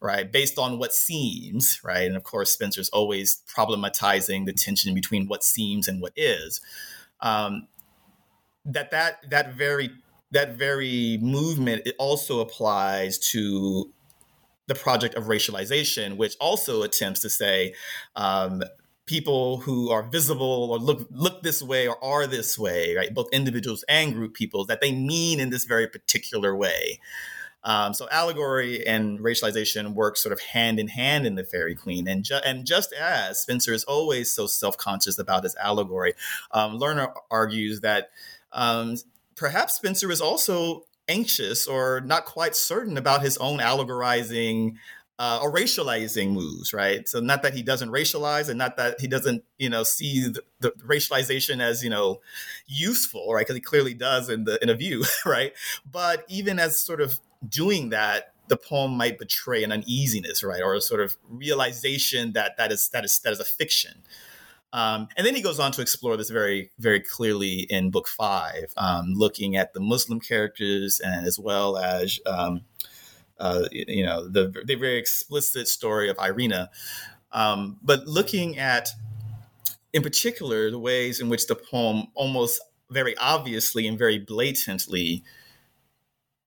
[0.00, 5.28] right, based on what seems, right, and of course Spenser's always problematizing the tension between
[5.28, 6.60] what seems and what is.
[7.20, 7.68] Um,
[8.64, 9.90] that that that very
[10.30, 13.92] that very movement it also applies to
[14.66, 17.74] the project of racialization, which also attempts to say
[18.16, 18.62] um,
[19.06, 23.12] people who are visible or look look this way or are this way, right?
[23.12, 27.00] Both individuals and group peoples that they mean in this very particular way.
[27.64, 32.06] Um, so allegory and racialization work sort of hand in hand in the Faerie Queene,
[32.06, 36.12] and ju- and just as Spenser is always so self conscious about his allegory,
[36.50, 38.10] um, Lerner argues that
[38.54, 38.96] um,
[39.36, 44.76] perhaps Spenser is also anxious or not quite certain about his own allegorizing
[45.18, 47.08] uh, or racializing moves, right?
[47.08, 50.42] So not that he doesn't racialize, and not that he doesn't, you know, see the,
[50.60, 52.20] the racialization as you know
[52.66, 53.42] useful, right?
[53.42, 55.52] Because he clearly does in the in a view, right?
[55.90, 60.74] But even as sort of doing that, the poem might betray an uneasiness, right, or
[60.74, 64.02] a sort of realization that that is that is that is a fiction.
[64.74, 68.74] Um, and then he goes on to explore this very, very clearly in book five,
[68.76, 72.62] um, looking at the Muslim characters and as well as, um,
[73.38, 76.70] uh, you know, the, the very explicit story of Irena.
[77.30, 78.88] Um, but looking at,
[79.92, 82.60] in particular, the ways in which the poem almost
[82.90, 85.22] very obviously and very blatantly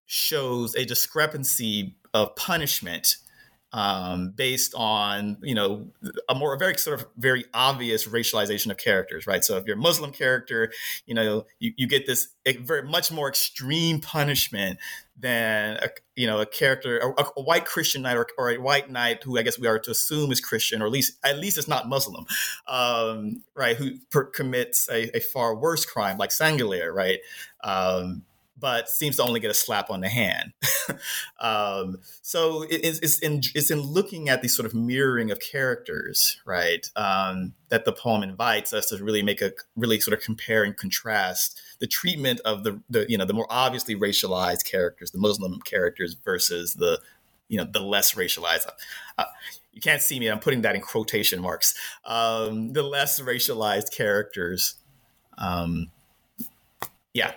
[0.05, 3.15] shows a discrepancy of punishment
[3.73, 5.87] um, based on you know
[6.29, 9.43] a more a very sort of very obvious racialization of characters, right?
[9.43, 10.71] So if you're a Muslim character,
[11.05, 14.79] you know you, you get this very much more extreme punishment
[15.19, 18.89] than a, you know a character a, a white Christian knight or, or, a white
[18.89, 21.57] knight who I guess we are to assume is Christian or at least at least
[21.57, 22.25] it's not Muslim,
[22.67, 23.75] um, right?
[23.75, 27.19] Who per- commits a, a, far worse crime like Sanglier, right?
[27.63, 28.23] Um,
[28.59, 30.53] but seems to only get a slap on the hand.
[31.39, 35.39] um, so it, it's, it's, in, it's in looking at these sort of mirroring of
[35.39, 40.23] characters, right, um, that the poem invites us to really make a really sort of
[40.23, 45.11] compare and contrast the treatment of the, the you know the more obviously racialized characters,
[45.11, 46.99] the Muslim characters versus the
[47.47, 48.67] you know the less racialized.
[49.17, 49.25] Uh,
[49.71, 50.27] you can't see me.
[50.27, 51.75] I'm putting that in quotation marks.
[52.03, 54.75] Um, the less racialized characters.
[55.37, 55.91] Um,
[57.13, 57.33] yeah,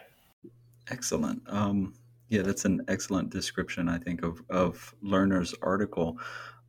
[0.90, 1.42] Excellent.
[1.46, 1.94] Um,
[2.28, 6.18] yeah, that's an excellent description, I think, of, of Lerner's article.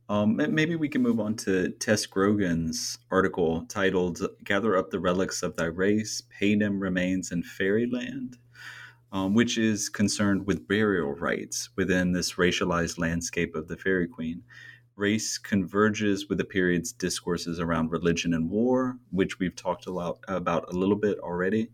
[0.08, 5.42] Um, maybe we can move on to Tess Grogan's article titled Gather Up the Relics
[5.42, 8.36] of Thy Race, Paynim Remains in Fairyland,
[9.12, 14.42] um, which is concerned with burial rites within this racialized landscape of the Faerie Queene.
[14.96, 20.18] Race converges with the period's discourses around religion and war, which we've talked a lot
[20.28, 21.70] about a little bit already.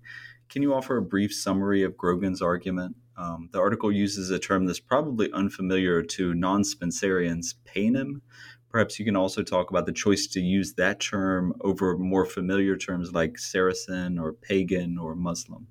[0.49, 2.96] Can you offer a brief summary of Grogan's argument?
[3.16, 8.22] Um, the article uses a term that's probably unfamiliar to non Spenserians, paynim.
[8.70, 12.76] Perhaps you can also talk about the choice to use that term over more familiar
[12.76, 15.68] terms like Saracen or pagan or Muslim.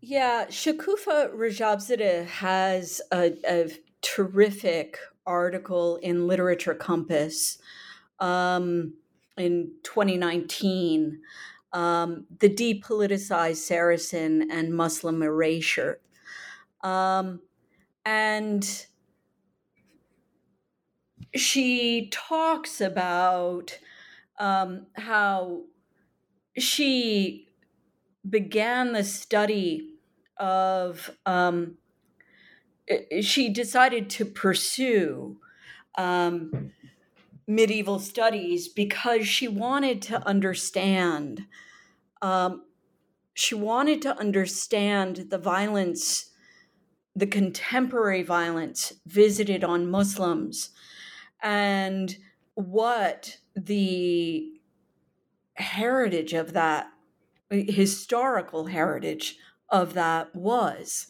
[0.00, 3.70] Yeah, Shokoofeh Rajabzadeh has a, a,
[4.00, 4.96] terrific
[5.26, 7.58] article in Literature Compass
[8.20, 8.94] um,
[9.36, 11.20] in 2019
[11.72, 16.00] um, the depoliticized Saracen and Muslim erasure.
[16.82, 17.40] Um,
[18.04, 18.86] and
[21.34, 23.78] she talks about
[24.38, 25.62] um, how
[26.56, 27.48] she
[28.28, 29.94] began the study
[30.38, 31.76] of, um,
[33.20, 35.38] she decided to pursue
[35.96, 36.72] um,
[37.48, 41.46] medieval studies because she wanted to understand
[42.22, 42.62] um,
[43.34, 46.30] she wanted to understand the violence
[47.16, 50.70] the contemporary violence visited on muslims
[51.42, 52.16] and
[52.54, 54.52] what the
[55.54, 56.88] heritage of that
[57.50, 59.38] historical heritage
[59.70, 61.08] of that was.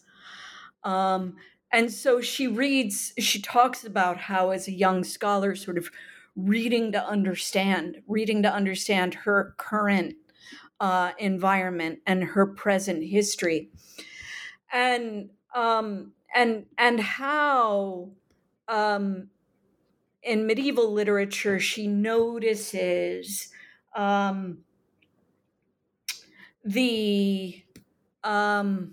[0.85, 1.37] Um,
[1.73, 5.91] and so she reads she talks about how as a young scholar sort of
[6.39, 10.15] reading to understand, reading to understand her current
[10.81, 13.71] uh, environment and her present history,
[14.73, 18.11] and um, and and how
[18.69, 19.29] um,
[20.23, 23.49] in medieval literature she notices
[23.97, 24.59] um,
[26.65, 27.65] the
[28.23, 28.93] um,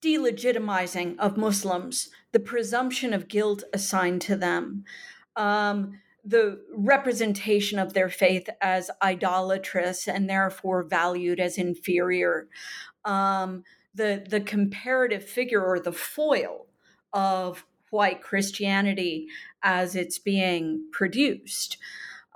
[0.00, 4.84] delegitimizing of Muslims, the presumption of guilt assigned to them,
[5.36, 12.48] um, the representation of their faith as idolatrous and therefore valued as inferior,
[13.04, 13.64] um,
[13.94, 16.66] the the comparative figure or the foil
[17.12, 19.26] of white Christianity
[19.62, 21.76] as it's being produced.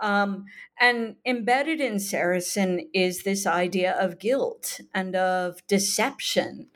[0.00, 0.44] Um,
[0.78, 6.66] and embedded in Saracen is this idea of guilt and of deception,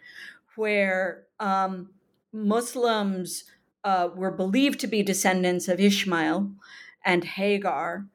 [0.56, 1.90] where um,
[2.32, 3.44] Muslims
[3.84, 6.50] uh, were believed to be descendants of Ishmael,
[7.04, 8.06] and Hagar,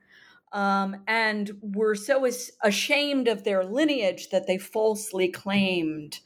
[0.51, 2.27] um, and were so
[2.63, 6.19] ashamed of their lineage that they falsely claimed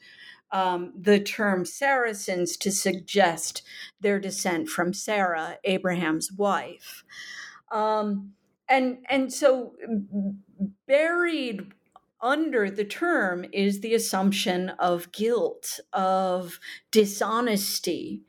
[0.52, 3.62] um, the term Saracens to suggest
[4.00, 7.04] their descent from Sarah, Abraham's wife.
[7.70, 8.32] Um,
[8.68, 9.74] and, and so
[10.86, 11.72] buried
[12.20, 18.22] under the term is the assumption of guilt, of dishonesty,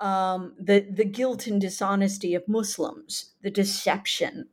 [0.00, 4.48] um, the the guilt and dishonesty of Muslims, the deception.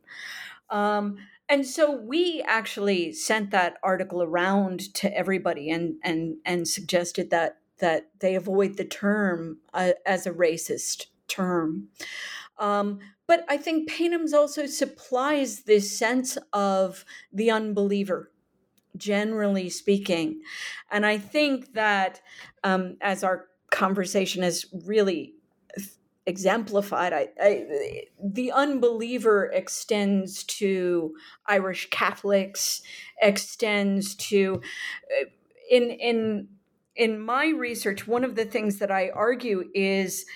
[0.70, 1.18] Um,
[1.48, 7.58] and so we actually sent that article around to everybody and and and suggested that
[7.78, 11.88] that they avoid the term uh, as a racist term.
[12.58, 18.32] Um, but I think Paynim's also supplies this sense of the unbeliever,
[18.96, 20.40] generally speaking.
[20.90, 22.20] And I think that
[22.64, 25.34] um, as our conversation has really
[26.26, 31.14] exemplified, I, I, the unbeliever extends to
[31.46, 32.82] Irish Catholics,
[33.22, 34.60] extends to
[35.10, 35.26] uh,
[35.70, 36.48] in in
[36.96, 38.06] in my research.
[38.06, 40.26] One of the things that I argue is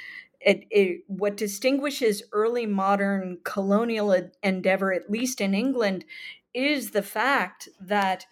[0.40, 6.04] it, it, what distinguishes early modern colonial endeavor, at least in England,
[6.54, 8.26] is the fact that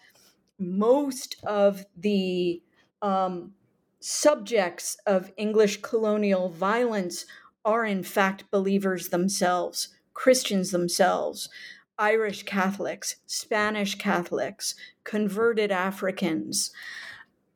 [0.57, 2.61] most of the
[3.01, 3.53] um,
[3.99, 7.25] subjects of English colonial violence
[7.69, 11.49] are, in fact, believers themselves, Christians themselves,
[11.97, 16.71] Irish Catholics, Spanish Catholics, converted Africans.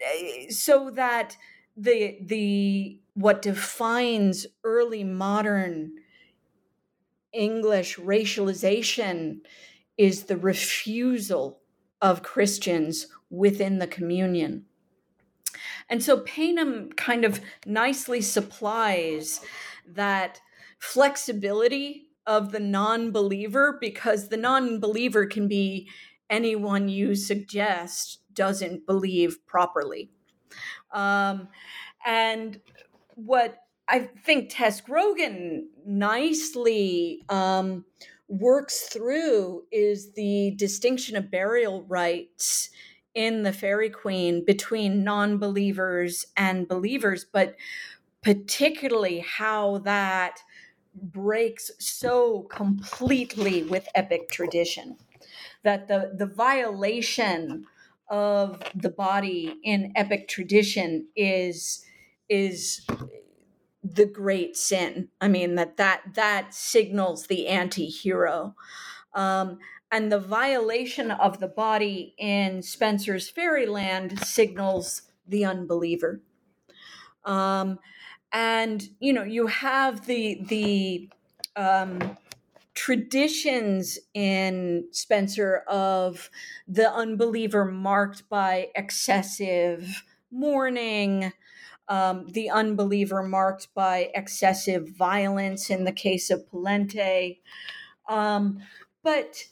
[0.02, 1.36] Eh, so that
[1.76, 5.94] the the what defines early modern
[7.32, 9.40] English racialization
[9.98, 11.62] is the refusal
[12.02, 14.66] of Christians within the communion.
[15.90, 19.42] And so Paynim kind of nicely supplies
[19.88, 20.42] that
[20.80, 25.90] flexibility of the non believer because the non believer can be
[26.30, 30.10] anyone you suggest doesn't believe properly.
[30.92, 31.50] Um,
[32.06, 32.60] and
[33.16, 33.58] what
[33.88, 37.86] I think Tess Grogan nicely um,
[38.28, 42.70] works through is the distinction of burial rites
[43.14, 47.56] in the Faerie Queene between non believers and believers, but
[48.24, 50.40] particularly how that
[50.96, 54.98] breaks so completely with epic tradition
[55.64, 57.66] that the, the violation
[58.10, 61.86] of the body in epic tradition is
[62.30, 62.86] is
[63.84, 65.10] the great sin.
[65.20, 68.56] I mean that that that signals the anti-hero.
[69.14, 69.60] Um,
[69.92, 76.22] and the violation of the body in Spenser's Fairyland signals the unbeliever.
[77.26, 77.78] Um,
[78.34, 81.10] and you know you have the the
[81.56, 82.18] um,
[82.74, 86.30] traditions in Spenser of
[86.68, 91.32] the unbeliever marked by excessive mourning,
[91.88, 97.38] um, the unbeliever marked by excessive violence in the case of Pollente.
[98.10, 98.60] Um,
[99.04, 99.44] but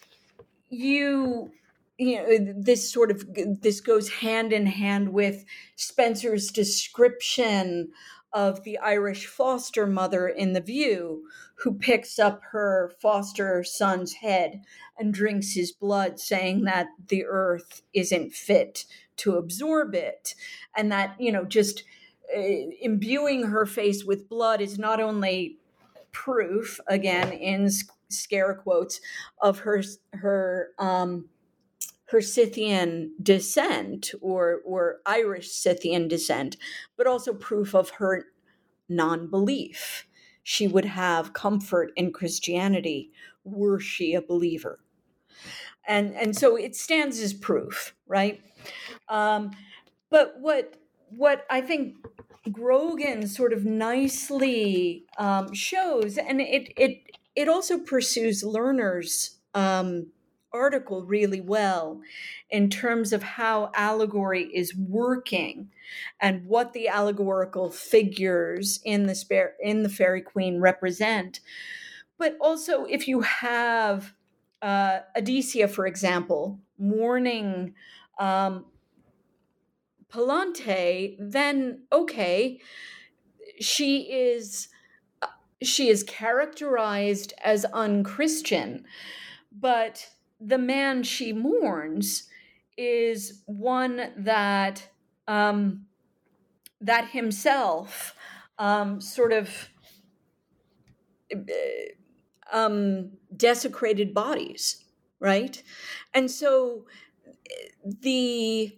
[0.69, 1.51] you
[1.99, 3.23] you know this sort of
[3.61, 5.45] this goes hand in hand with
[5.77, 7.91] spenser's description
[8.33, 11.23] of the Irish foster mother in The View
[11.55, 14.61] who picks up her foster son's head
[14.97, 18.85] and drinks his blood, saying that the earth isn't fit
[19.17, 20.35] to absorb it.
[20.75, 21.83] And that, you know, just
[22.35, 22.41] uh,
[22.81, 25.57] imbuing her face with blood is not only
[26.11, 27.69] proof, again, in
[28.09, 29.01] scare quotes,
[29.41, 31.25] of her, her, um,
[32.11, 36.57] her Scythian descent or, or Irish Scythian descent,
[36.97, 38.25] but also proof of her
[38.89, 40.05] non belief.
[40.43, 43.11] She would have comfort in Christianity
[43.43, 44.79] were she a believer.
[45.87, 48.41] And, and so it stands as proof, right?
[49.09, 49.51] Um,
[50.09, 50.75] but what
[51.09, 51.95] what I think
[52.51, 60.07] Grogan sort of nicely um, shows, and it it it also pursues Lerner's um,
[60.53, 62.01] article really well
[62.49, 65.69] in terms of how allegory is working
[66.19, 71.39] and what the allegorical figures in the spare in the Faerie Queene represent.
[72.17, 74.13] But also, if you have
[74.61, 74.99] uh,
[75.69, 77.73] for example, mourning
[78.19, 78.65] um,
[80.09, 82.59] Palante, then okay,
[83.59, 84.67] she is
[85.63, 88.83] she is characterized as unchristian,
[89.51, 90.09] but
[90.43, 92.27] the man she mourns
[92.77, 94.89] is one that
[95.27, 95.85] um,
[96.79, 98.15] that himself
[98.57, 99.69] um, sort of
[101.33, 101.37] uh,
[102.51, 104.83] um, desecrated bodies,
[105.19, 105.61] right?
[106.13, 106.85] And so
[108.01, 108.77] the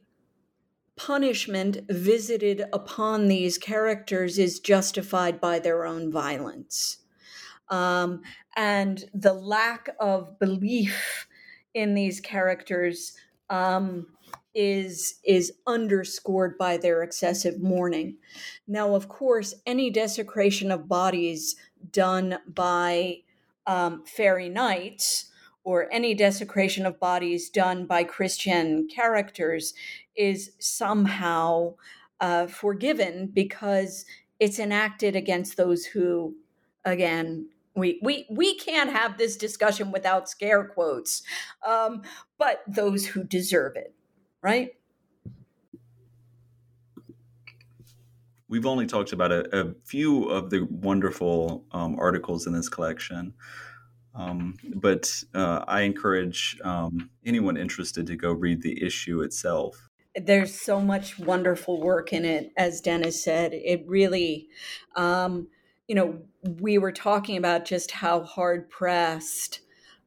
[0.96, 6.98] punishment visited upon these characters is justified by their own violence.
[7.70, 8.22] Um,
[8.56, 11.28] and the lack of belief
[11.74, 13.14] in these characters
[13.50, 14.08] um,
[14.54, 18.18] is is underscored by their excessive mourning.
[18.68, 21.56] Now, of course, any desecration of bodies
[21.92, 23.20] done by
[23.66, 25.32] um, fairy knights
[25.64, 29.74] or any desecration of bodies done by Christian characters
[30.16, 31.76] is somehow
[32.20, 34.06] uh, forgiven because
[34.40, 36.36] it's enacted against those who,
[36.86, 41.24] again, We we we can't have this discussion without scare quotes,
[41.68, 42.04] um,
[42.38, 43.96] but those who deserve it,
[44.42, 44.72] right?
[48.48, 53.34] We've only talked about a, a few of the wonderful um, articles in this collection.
[54.16, 59.90] Um, but uh, I encourage um, anyone interested to go read the issue itself.
[60.16, 63.54] There's so much wonderful work in it, as Dennis said.
[63.54, 64.50] It really,
[64.96, 65.48] um,
[65.94, 66.18] you know,
[66.60, 69.60] we were talking about just how hard pressed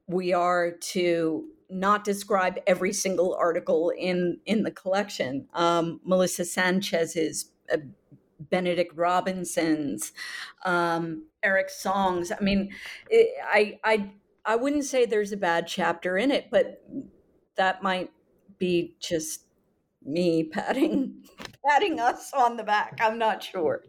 [0.09, 5.47] we are to not describe every single article in in the collection.
[5.55, 7.77] Um, Melissa Sanchez's uh,
[8.41, 10.11] Benedict Robinson's,
[10.65, 12.33] um, Eric Song's.
[12.33, 12.71] I mean,
[13.09, 14.11] it, I I
[14.45, 16.83] I wouldn't say there's a bad chapter in it, but
[17.55, 18.11] that might
[18.59, 19.45] be just
[20.05, 21.23] me patting
[21.69, 22.99] patting us on the back.
[23.01, 23.85] I'm not sure.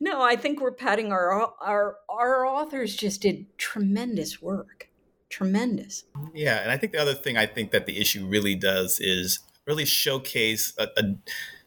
[0.00, 4.90] No, I think we're patting our our our authors just did tremendous work.
[5.28, 6.04] Tremendous.
[6.34, 9.40] Yeah, and I think the other thing I think that the issue really does is
[9.66, 11.02] really showcase a, a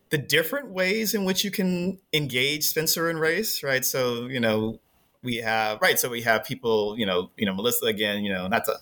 [0.10, 3.86] the different ways in which you can engage Spenser and race, right?
[3.86, 4.80] So, you know,
[5.22, 8.48] we have right so we have people you know you know melissa again you know
[8.48, 8.74] not to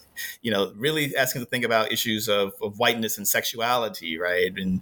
[0.44, 4.82] you know really asking to think about issues of, of whiteness and sexuality right and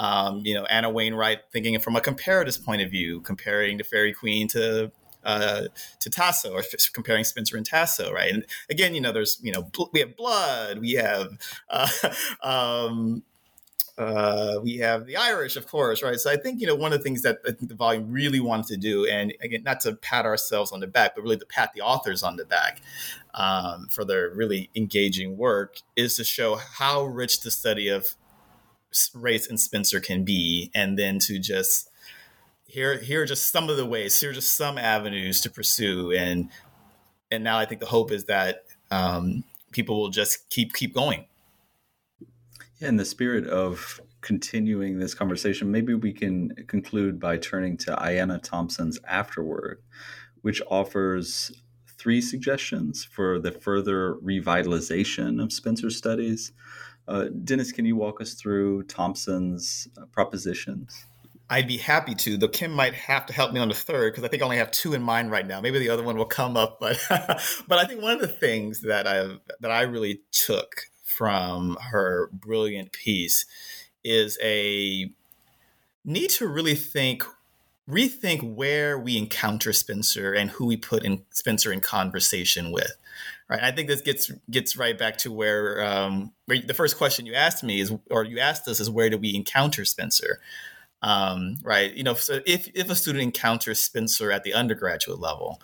[0.00, 4.12] um, you know anna wainwright thinking from a comparatist point of view comparing the Faerie
[4.12, 4.90] Queene to
[5.22, 5.64] uh,
[5.98, 6.62] to Tasso or
[6.94, 8.32] comparing Spenser and Tasso, right?
[8.32, 11.38] And again, you know, there's, you know, bl- we have blood, we have,
[11.68, 11.88] uh,
[12.42, 13.22] um,
[13.98, 16.18] uh, we have the Irish, of course, right?
[16.18, 18.40] So I think you know one of the things that I think the volume really
[18.40, 21.44] wanted to do, and again, not to pat ourselves on the back, but really to
[21.44, 22.80] pat the authors on the back
[23.34, 28.16] um, for their really engaging work, is to show how rich the study of
[29.14, 31.90] race and Spenser can be, and then to just
[32.66, 36.12] here here are just some of the ways, here are just some avenues to pursue,
[36.12, 36.50] and
[37.30, 41.26] and now I think the hope is that um, people will just keep keep going
[42.80, 47.96] Yeah, in the spirit of continuing this conversation, maybe we can conclude by turning to
[47.96, 49.82] Ayanna Thompson's afterword,
[50.42, 51.52] which offers
[51.98, 56.52] three suggestions for the further revitalization of Spenser studies.
[57.10, 61.06] Uh, Dennis, can you walk us through Thompson's uh, propositions?
[61.50, 64.22] I'd be happy to, though Kim might have to help me on the third because
[64.22, 65.60] I think I only have two in mind right now.
[65.60, 67.04] Maybe the other one will come up, but
[67.66, 72.30] but I think one of the things that I that I really took from her
[72.32, 73.44] brilliant piece
[74.04, 75.10] is a
[76.04, 77.24] need to really think
[77.90, 82.96] rethink where we encounter Spenser and who we put in Spenser in conversation with.
[83.48, 83.62] Right.
[83.62, 87.34] I think this gets gets right back to where, um, where the first question you
[87.34, 90.38] asked me is, or you asked us, is where do we encounter Spenser?
[91.02, 91.92] Um, right.
[91.92, 95.60] You know, so if if a student encounters Spenser at the undergraduate level,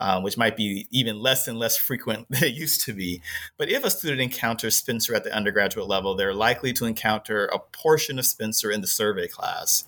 [0.00, 3.22] um, which might be even less and less frequent than it used to be.
[3.56, 7.58] But if a student encounters Spenser at the undergraduate level, they're likely to encounter a
[7.58, 9.84] portion of Spenser in the survey class.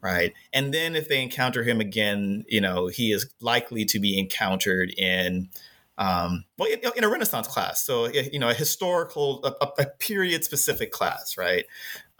[0.00, 0.32] Right.
[0.52, 4.90] And then if they encounter him again, you know, he is likely to be encountered
[4.96, 5.48] in
[5.98, 7.82] um, well, in, in, a Renaissance class.
[7.82, 11.64] So, you know, a historical, a, a period specific class, right?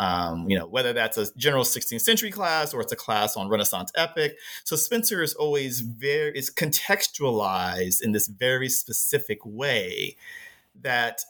[0.00, 3.48] Um, you know, whether that's a general 16th century class or it's a class on
[3.48, 4.36] Renaissance epic.
[4.64, 10.16] So Spenser is always very, is contextualized in this very specific way
[10.82, 11.22] that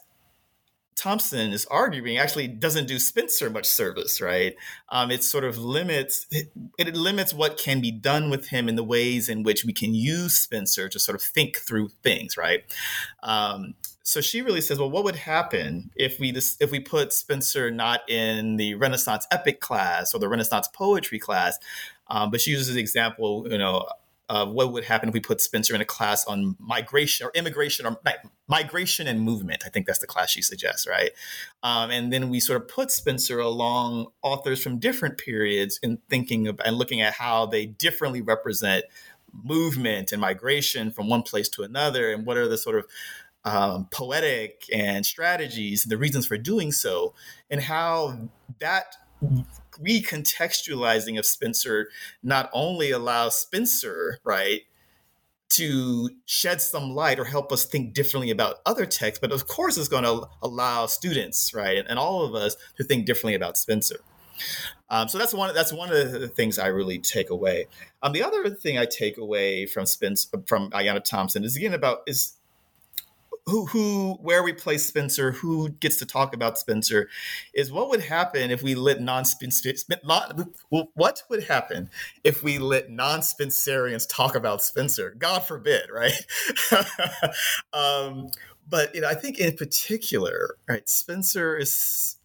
[0.99, 4.55] Thompson is arguing actually doesn't do Spenser much service, right?
[4.89, 8.75] Um, it sort of limits it, it, limits what can be done with him in
[8.75, 12.65] the ways in which we can use Spenser to sort of think through things, right?
[13.23, 17.13] Um, so she really says, well, what would happen if we just, if we put
[17.13, 21.57] Spenser not in the Renaissance epic class or the Renaissance poetry class,
[22.07, 23.87] um, but she uses the example, you know,
[24.29, 27.85] uh, what would happen if we put Spenser in a class on migration or immigration
[27.85, 27.99] or
[28.47, 29.63] migration and movement.
[29.65, 31.11] I think that's the class she suggests, right?
[31.63, 36.47] Um, and then we sort of put Spenser along authors from different periods in thinking
[36.47, 38.85] about and looking at how they differently represent
[39.43, 42.85] movement and migration from one place to another, and what are the sort of
[43.45, 47.13] um, poetic and strategies, the reasons for doing so,
[47.49, 48.95] and how that
[49.81, 51.87] recontextualizing of Spenser
[52.21, 54.61] not only allows Spenser, right,
[55.49, 59.77] to shed some light or help us think differently about other texts, but of course
[59.77, 63.97] it's going to allow students, right, and all of us to think differently about Spenser.
[64.89, 65.53] Um, so that's one.
[65.53, 67.67] That's one of the things I really take away.
[68.01, 71.99] Um, the other thing I take away from Spence from Ayanna Thompson is again about
[72.07, 72.33] is
[73.49, 77.07] who who where we place Spenser, who gets to talk about Spenser,
[77.53, 79.23] is what would happen if we let non
[80.69, 81.89] what would happen
[82.23, 85.15] if we let non Spenserians talk about Spenser?
[85.17, 86.13] God forbid, right?
[87.73, 88.29] um,
[88.67, 92.15] but you know, I think in particular, right, Spenser is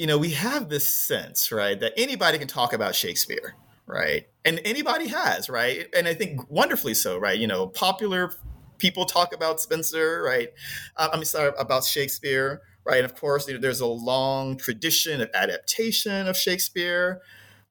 [0.00, 3.54] you know, we have this sense, right, that anybody can talk about Shakespeare,
[3.86, 4.26] right?
[4.46, 5.88] And anybody has, right?
[5.94, 7.38] And I think wonderfully so, right?
[7.38, 8.32] You know, popular
[8.80, 10.48] people talk about Spenser, right?
[10.96, 12.96] Uh, I'm sorry about Shakespeare, right?
[12.96, 17.20] And of course, you know, there's a long tradition of adaptation of Shakespeare.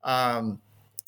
[0.03, 0.61] Um,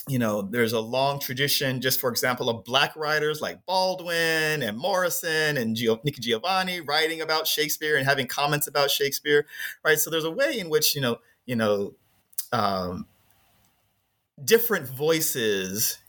[0.08, 4.76] you know, there's a long tradition, just for example, of black writers like Baldwin and
[4.78, 9.46] Morrison and Gio- Nikki Giovanni writing about Shakespeare and having comments about Shakespeare,
[9.86, 10.00] right?
[10.00, 11.94] So there's a way in which you know, you know,
[12.52, 13.06] um,
[14.44, 16.00] different voices,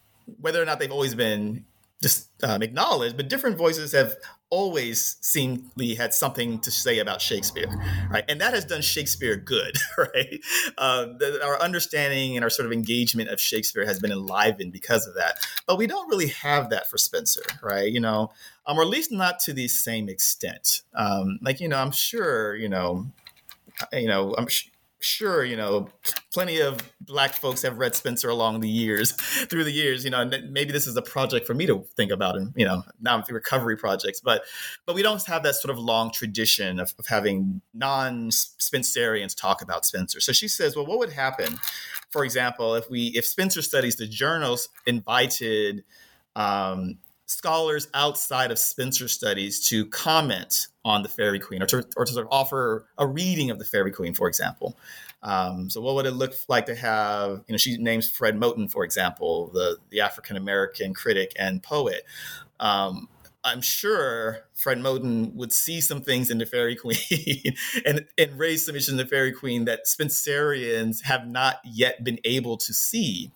[0.41, 1.67] whether or not they've always been
[2.03, 4.17] just um, acknowledged, but different voices have
[4.51, 7.69] always seemingly had something to say about Shakespeare,
[8.11, 8.25] right?
[8.29, 10.41] And that has done Shakespeare good, right?
[10.77, 15.07] Uh, the, our understanding and our sort of engagement of Shakespeare has been enlivened because
[15.07, 15.39] of that.
[15.67, 17.91] But we don't really have that for Spenser, right?
[17.91, 18.31] You know,
[18.67, 20.83] um, or at least not to the same extent.
[20.95, 23.07] Um, like, you know, I'm sure, you know,
[23.93, 24.49] you know, I'm
[25.03, 25.89] sure, you know,
[26.33, 29.13] plenty of black folks have read Spenser along the years,
[29.49, 32.11] through the years, you know, and maybe this is a project for me to think
[32.11, 34.43] about and, you know, now recovery projects, but,
[34.87, 39.85] but we don't have that sort of long tradition of, of having non-Spenserians talk about
[39.85, 40.21] Spenser.
[40.21, 41.59] So she says, well, what would happen,
[42.11, 45.85] for example, if we, if Spenser Studies, the journals invited,
[46.37, 46.99] um,
[47.33, 52.13] scholars outside of Spenser studies to comment on the Faerie Queene or to, or to
[52.13, 54.77] sort of offer a reading of the Faerie Queene, for example.
[55.23, 58.71] Um, so what would it look like to have, you know, she names Fred Moten,
[58.71, 62.03] for example, the, the African American critic and poet.
[62.61, 63.09] Um,
[63.45, 67.57] I'm sure Fred Moten would see some things in the Faerie Queene
[67.87, 72.19] and, and raise some issues in the Faerie Queene that Spenserians have not yet been
[72.25, 73.33] able to see.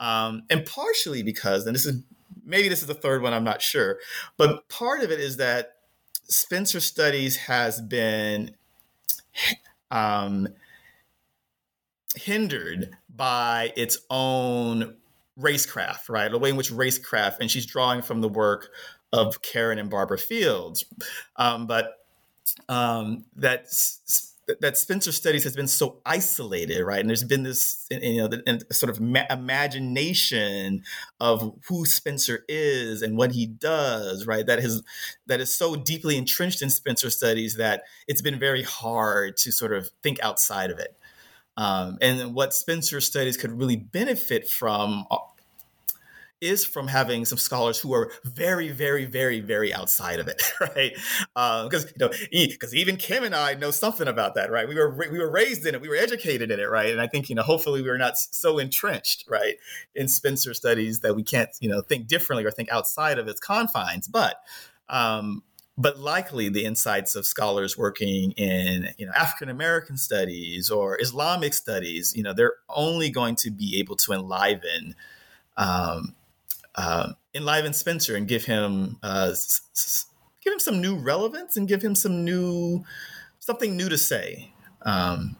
[0.00, 2.02] Um, and partially because, and this is
[2.48, 3.98] maybe this is the third one, I'm not sure.
[4.36, 5.76] But part of it is that
[6.28, 8.56] Spenser Studies has been
[9.90, 10.48] um,
[12.16, 14.96] hindered by its own
[15.38, 16.30] racecraft, right?
[16.30, 18.70] The way in which racecraft, and she's drawing from the work
[19.12, 20.84] of Karen and Barbara Fields,
[21.36, 22.04] um, but
[22.68, 23.24] um,
[24.60, 27.00] that Spenser studies has been so isolated, right?
[27.00, 30.84] And there's been this, you know, sort of ma- imagination
[31.20, 34.46] of who Spenser is and what he does, right?
[34.46, 34.82] That is
[35.26, 39.72] that is so deeply entrenched in Spenser studies that it's been very hard to sort
[39.72, 40.96] of think outside of it.
[41.56, 45.18] Um, and what Spenser studies could really benefit from uh,
[46.40, 50.92] is from having some scholars who are very, very, very, very outside of it, right?
[51.34, 54.68] Because uh, you know, because even Kim and I know something about that, right?
[54.68, 56.90] We were we were raised in it, we were educated in it, right?
[56.90, 59.56] And I think you know, hopefully, we are not so entrenched, right,
[59.94, 63.40] in Spenser studies that we can't you know think differently or think outside of its
[63.40, 64.36] confines, but.
[64.90, 65.42] Um,
[65.80, 71.54] but likely the insights of scholars working in you know African American studies or Islamic
[71.54, 74.96] studies, you know, they're only going to be able to enliven
[75.56, 76.16] um,
[76.78, 80.06] uh, enliven Spenser and give him uh, s- s-
[80.42, 82.84] give him some new relevance and give him some new
[83.40, 84.52] something new to say.
[84.82, 85.36] Um,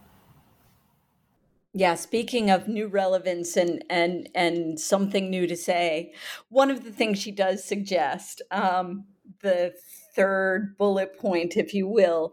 [1.72, 6.12] yeah, speaking of new relevance and and and something new to say,
[6.48, 9.04] one of the things she does suggest, um,
[9.40, 9.74] the
[10.16, 12.32] third bullet point, if you will,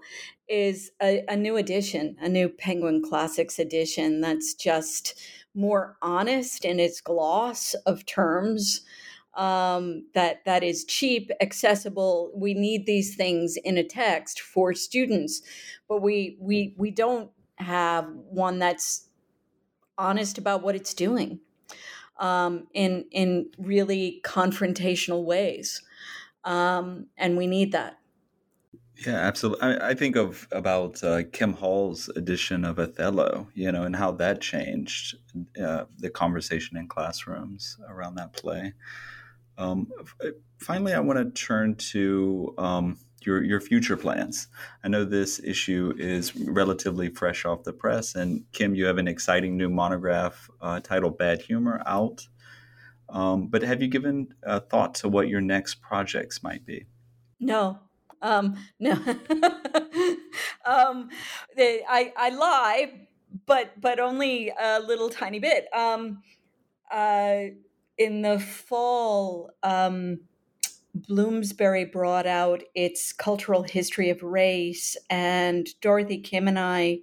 [0.50, 5.14] is a, a new edition, a new Penguin Classics edition that's just
[5.54, 8.82] more honest in its gloss of terms
[9.36, 12.32] um, that that is cheap, accessible.
[12.36, 15.42] We need these things in a text for students,
[15.88, 19.08] but we we we don't have one that's
[19.98, 21.40] honest about what it's doing
[22.18, 25.82] um, in in really confrontational ways,
[26.44, 28.00] um, and we need that.
[29.06, 29.62] Yeah, absolutely.
[29.62, 34.12] I, I think of about uh, Kim Hall's edition of Othello, you know, and how
[34.14, 35.18] that changed
[35.62, 38.74] uh, the conversation in classrooms around that play.
[39.58, 39.92] Um,
[40.58, 44.48] finally, I want to turn to um, your your future plans.
[44.84, 49.08] I know this issue is relatively fresh off the press, and Kim, you have an
[49.08, 52.28] exciting new monograph uh, titled "Bad Humor" out.
[53.10, 56.86] Um, but have you given uh, thought to what your next projects might be?
[57.40, 57.80] No,
[58.22, 58.94] um, no,
[60.66, 61.10] um,
[61.88, 63.08] I I lie,
[63.46, 65.68] but but only a little tiny bit.
[65.74, 66.24] Um,
[66.92, 67.38] uh,
[67.98, 70.20] in the fall, um,
[70.94, 77.00] Bloomsbury brought out its cultural history of race, and Dorothy Kim and I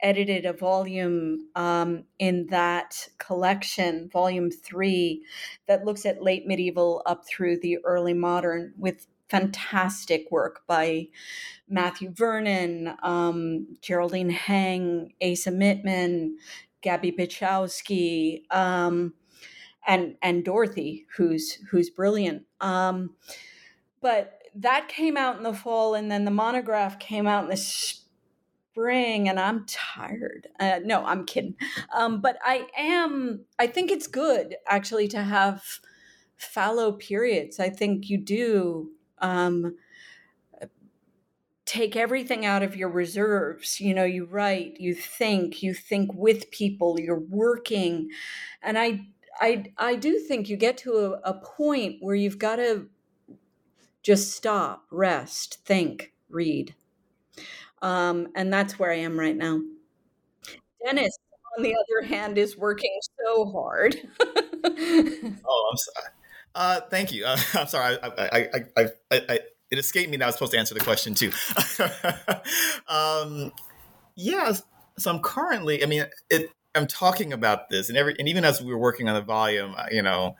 [0.00, 5.22] edited a volume um, in that collection, volume three,
[5.66, 11.06] that looks at late medieval up through the early modern with fantastic work by
[11.68, 16.30] Matthew Vernon, um, Geraldine Heng, Asa Mittman,
[16.80, 19.14] Gabby Piechowski, um,
[19.88, 22.44] and and Dorothy, who's who's brilliant.
[22.60, 23.16] Um,
[24.00, 27.56] but that came out in the fall, and then the monograph came out in the
[27.56, 30.46] spring, and I'm tired.
[30.60, 31.56] Uh, no, I'm kidding.
[31.92, 33.46] Um, but I am.
[33.58, 35.64] I think it's good actually to have
[36.36, 37.58] fallow periods.
[37.58, 38.90] I think you do.
[39.20, 39.74] Um,
[41.64, 46.50] take everything out of your reserves you know you write you think you think with
[46.50, 48.08] people you're working
[48.62, 49.06] and i
[49.40, 52.88] i i do think you get to a, a point where you've got to
[54.02, 56.74] just stop rest think read.
[57.82, 59.60] Um, and that's where i am right now.
[60.84, 61.16] Dennis
[61.56, 63.96] on the other hand is working so hard.
[64.64, 66.08] Oh i'm sorry.
[66.54, 67.24] Uh, thank you.
[67.24, 67.96] Uh, i'm sorry.
[68.02, 71.14] I, I, I, I, it escaped me that I was supposed to answer the question
[71.14, 71.30] too.
[72.88, 73.52] um,
[74.16, 74.52] yeah,
[74.98, 75.82] so I'm currently.
[75.82, 79.08] I mean, it, I'm talking about this, and every and even as we were working
[79.08, 80.36] on the volume, you know,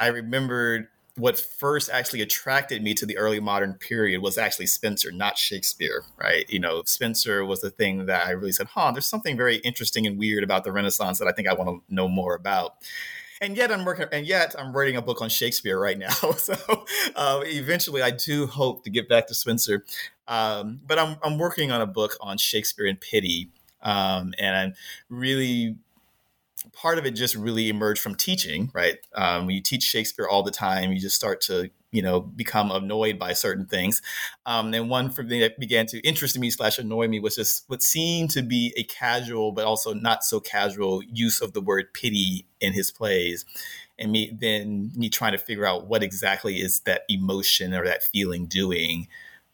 [0.00, 5.12] I remembered what first actually attracted me to the early modern period was actually Spenser,
[5.12, 6.48] not Shakespeare, right?
[6.48, 10.06] You know, Spenser was the thing that I really said, huh, there's something very interesting
[10.06, 12.76] and weird about the Renaissance that I think I want to know more about
[13.42, 16.10] and yet I'm working, and yet I'm writing a book on Shakespeare right now.
[16.36, 16.54] so
[17.16, 19.82] uh, eventually, I do hope to get back to Spenser,
[20.28, 23.50] Um, but I'm I'm working on a book on Shakespeare and pity,
[23.82, 24.74] um, and I'm
[25.08, 25.76] really
[26.72, 28.98] part of it just really emerged from teaching, right?
[29.14, 32.70] Um, when you teach Shakespeare all the time, you just start to you know become
[32.70, 34.00] annoyed by certain things.
[34.46, 37.64] Um, and one for me that began to interest me slash annoy me was just
[37.68, 41.92] what seemed to be a casual but also not so casual use of the word
[41.94, 43.44] pity in his plays.
[43.98, 48.02] And me then me trying to figure out what exactly is that emotion or that
[48.02, 49.06] feeling doing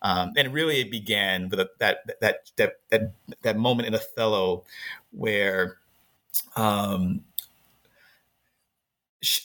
[0.03, 4.65] um, and really it began with a, that, that that that that moment in othello
[5.11, 5.79] where
[6.57, 7.25] um,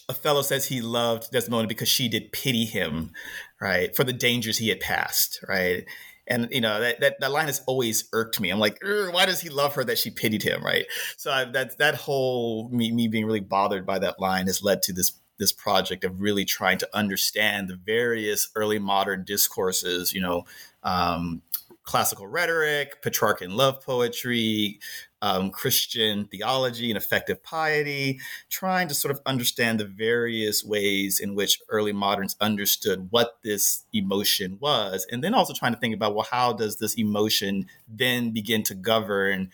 [0.07, 3.11] Othello says he loved Desdemona because she did pity him,
[3.59, 5.85] right, for the dangers he had passed, right?
[6.27, 8.49] And you know that that, that line has always irked me.
[8.49, 10.85] I'm like, why does he love her that she pitied him, right?
[11.17, 14.83] So I, that that whole me me being really bothered by that line has led
[14.83, 20.21] to this this project of really trying to understand the various early modern discourses, you
[20.21, 20.45] know,
[20.83, 21.41] um,
[21.83, 24.79] classical rhetoric, Petrarchan love poetry,
[25.21, 28.19] um, Christian theology and effective piety,
[28.49, 33.85] trying to sort of understand the various ways in which early moderns understood what this
[33.93, 38.31] emotion was, and then also trying to think about well, how does this emotion then
[38.31, 39.49] begin to govern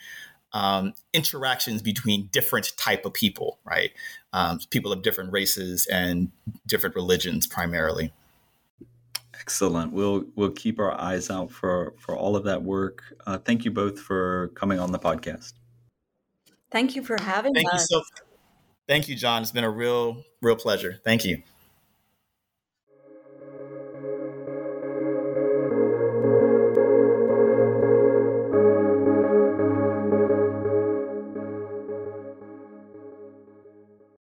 [0.54, 3.92] um, interactions between different type of people, right?
[4.34, 6.32] Um, people of different races and
[6.68, 8.12] different religions, primarily.
[9.40, 9.94] Excellent.
[9.94, 13.04] We'll we'll keep our eyes out for for all of that work.
[13.26, 15.54] Uh, thank you both for coming on the podcast.
[16.72, 17.88] Thank you for having thank us.
[17.90, 18.24] You so,
[18.88, 19.42] thank you, John.
[19.42, 21.00] It's been a real, real pleasure.
[21.04, 21.42] Thank you.